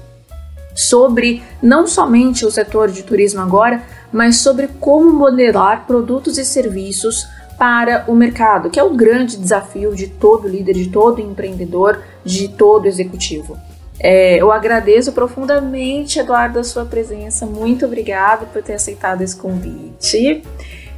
[0.76, 7.28] sobre não somente o setor de turismo agora, mas sobre como modelar produtos e serviços
[7.58, 12.48] para o mercado, que é o grande desafio de todo líder, de todo empreendedor, de
[12.50, 13.58] todo executivo.
[14.00, 17.46] É, eu agradeço profundamente, Eduardo, a sua presença.
[17.46, 20.44] Muito obrigada por ter aceitado esse convite.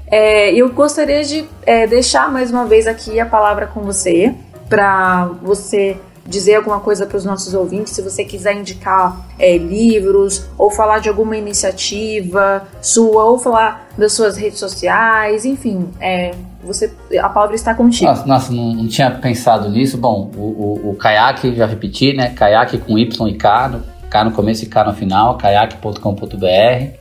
[0.07, 4.33] É, eu gostaria de é, deixar mais uma vez aqui a palavra com você,
[4.67, 10.45] para você dizer alguma coisa para os nossos ouvintes, se você quiser indicar é, livros,
[10.57, 16.31] ou falar de alguma iniciativa sua, ou falar das suas redes sociais, enfim, é,
[16.63, 18.09] você, a palavra está contigo.
[18.09, 19.97] Nossa, nossa não, não, tinha pensado nisso.
[19.97, 22.29] Bom, o, o, o caiaque, já repeti, né?
[22.29, 26.99] Caiaque com Y e K, no, K no começo e K no final, caiaque.com.br.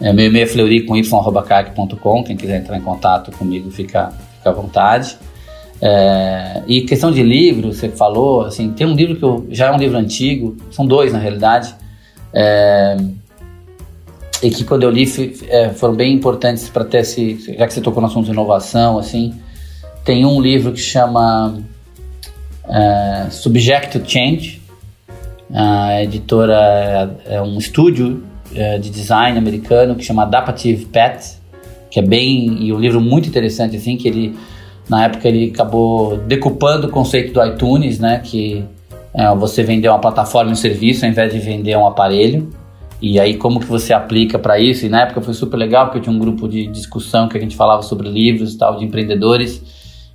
[0.00, 2.24] É, meu e-mail é fleury com y.caiaque.com.
[2.24, 5.16] Quem quiser entrar em contato comigo, fica, fica à vontade.
[5.80, 9.72] É, e questão de livro, você falou, assim, tem um livro que eu, já é
[9.72, 11.74] um livro antigo, são dois na realidade,
[12.32, 12.96] é,
[14.42, 15.04] e que quando eu li
[15.48, 18.98] é, foram bem importantes para ter esse, já que você tocou no assunto de inovação,
[18.98, 19.34] assim,
[20.04, 21.58] tem um livro que chama
[22.68, 24.62] é, Subject to Change,
[25.52, 28.22] a editora é, é um estúdio
[28.54, 31.36] é, de design americano que chama Adaptive Pet,
[31.90, 34.38] que é bem, e um livro muito interessante, assim, que ele,
[34.88, 38.64] na época ele acabou decupando o conceito do iTunes, né, que
[39.38, 42.48] você vender uma plataforma e um serviço ao invés de vender um aparelho,
[43.00, 44.84] e aí, como que você aplica para isso?
[44.84, 47.40] E na época foi super legal, porque eu tinha um grupo de discussão que a
[47.40, 49.62] gente falava sobre livros e tal, de empreendedores.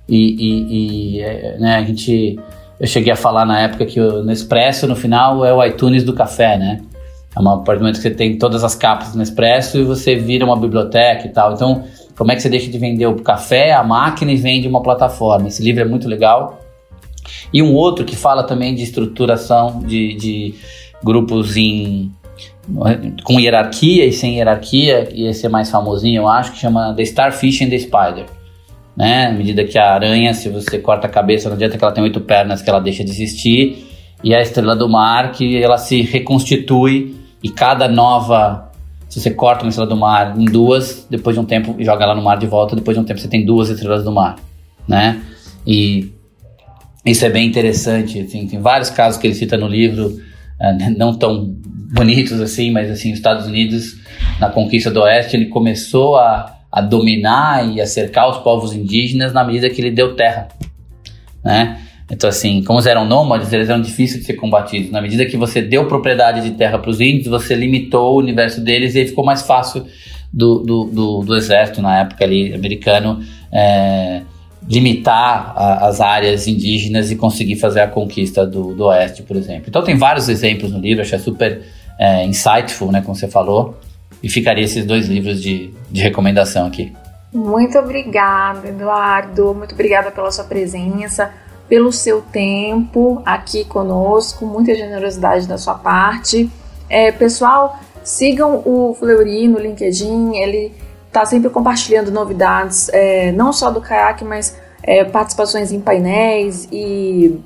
[0.06, 2.38] E, e, e é, né, a gente.
[2.78, 6.12] Eu cheguei a falar na época que o Nespresso, no final, é o iTunes do
[6.12, 6.82] café, né?
[7.36, 10.56] É do momento que você tem todas as capas do Nespresso e você vira uma
[10.56, 11.54] biblioteca e tal.
[11.54, 11.84] Então,
[12.16, 15.48] como é que você deixa de vender o café, a máquina e vende uma plataforma?
[15.48, 16.60] Esse livro é muito legal.
[17.52, 20.54] E um outro que fala também de estruturação de, de
[21.02, 22.12] grupos em
[23.24, 27.62] com hierarquia e sem hierarquia, ia ser mais famosinho, eu acho, que chama The Starfish
[27.62, 28.26] and the Spider.
[28.96, 29.26] Né?
[29.26, 32.02] À medida que a aranha, se você corta a cabeça, não adianta que ela tem
[32.02, 33.86] oito pernas que ela deixa de existir.
[34.22, 38.72] e a estrela do mar que ela se reconstitui e cada nova
[39.14, 42.16] se você corta uma estrela do mar em duas, depois de um tempo joga ela
[42.16, 44.34] no mar de volta, depois de um tempo você tem duas estrelas do mar,
[44.88, 45.22] né?
[45.64, 46.10] E
[47.06, 50.20] isso é bem interessante, assim, tem vários casos que ele cita no livro,
[50.72, 51.54] não tão
[51.92, 53.96] bonitos assim, mas assim, os Estados Unidos,
[54.40, 59.32] na conquista do Oeste, ele começou a, a dominar e a cercar os povos indígenas
[59.32, 60.48] na medida que ele deu terra,
[61.44, 61.80] né?
[62.10, 64.90] Então, assim, como eles eram nômades, eles eram difíceis de ser combatidos.
[64.90, 68.60] Na medida que você deu propriedade de terra para os índios, você limitou o universo
[68.60, 69.86] deles e aí ficou mais fácil
[70.32, 74.20] do, do, do, do exército, na época ali, americano, é,
[74.68, 79.64] limitar a, as áreas indígenas e conseguir fazer a conquista do, do oeste, por exemplo.
[79.68, 81.62] Então, tem vários exemplos no livro, achei super
[81.98, 83.78] é, insightful, né, como você falou,
[84.22, 86.92] e ficaria esses dois livros de, de recomendação aqui.
[87.32, 89.54] Muito obrigada, Eduardo.
[89.54, 91.30] Muito obrigada pela sua presença
[91.68, 96.50] pelo seu tempo aqui conosco, muita generosidade da sua parte.
[96.88, 100.72] É, pessoal, sigam o Fleury no LinkedIn, ele
[101.14, 107.40] está sempre compartilhando novidades, é, não só do caiaque, mas é, participações em painéis e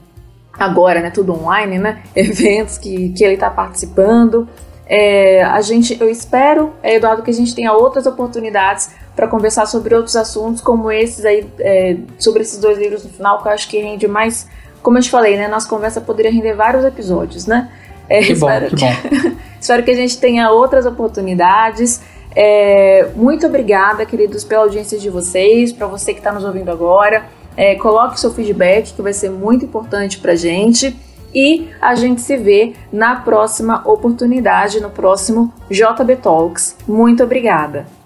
[0.58, 4.48] agora, né, tudo online, né, eventos que, que ele está participando.
[4.86, 9.66] É, a gente, eu espero, é, Eduardo, que a gente tenha outras oportunidades para conversar
[9.66, 13.52] sobre outros assuntos como esses aí, é, sobre esses dois livros no final, que eu
[13.52, 14.48] acho que rende mais.
[14.82, 15.46] Como eu te falei, né?
[15.46, 17.68] Nossa conversa poderia render vários episódios, né?
[18.08, 19.36] É, que bom, que, que bom.
[19.60, 22.00] espero que a gente tenha outras oportunidades.
[22.40, 27.24] É, muito obrigada, queridos, pela audiência de vocês, para você que está nos ouvindo agora.
[27.56, 30.96] É, coloque seu feedback, que vai ser muito importante para gente.
[31.34, 36.76] E a gente se vê na próxima oportunidade, no próximo JB Talks.
[36.86, 37.97] Muito obrigada!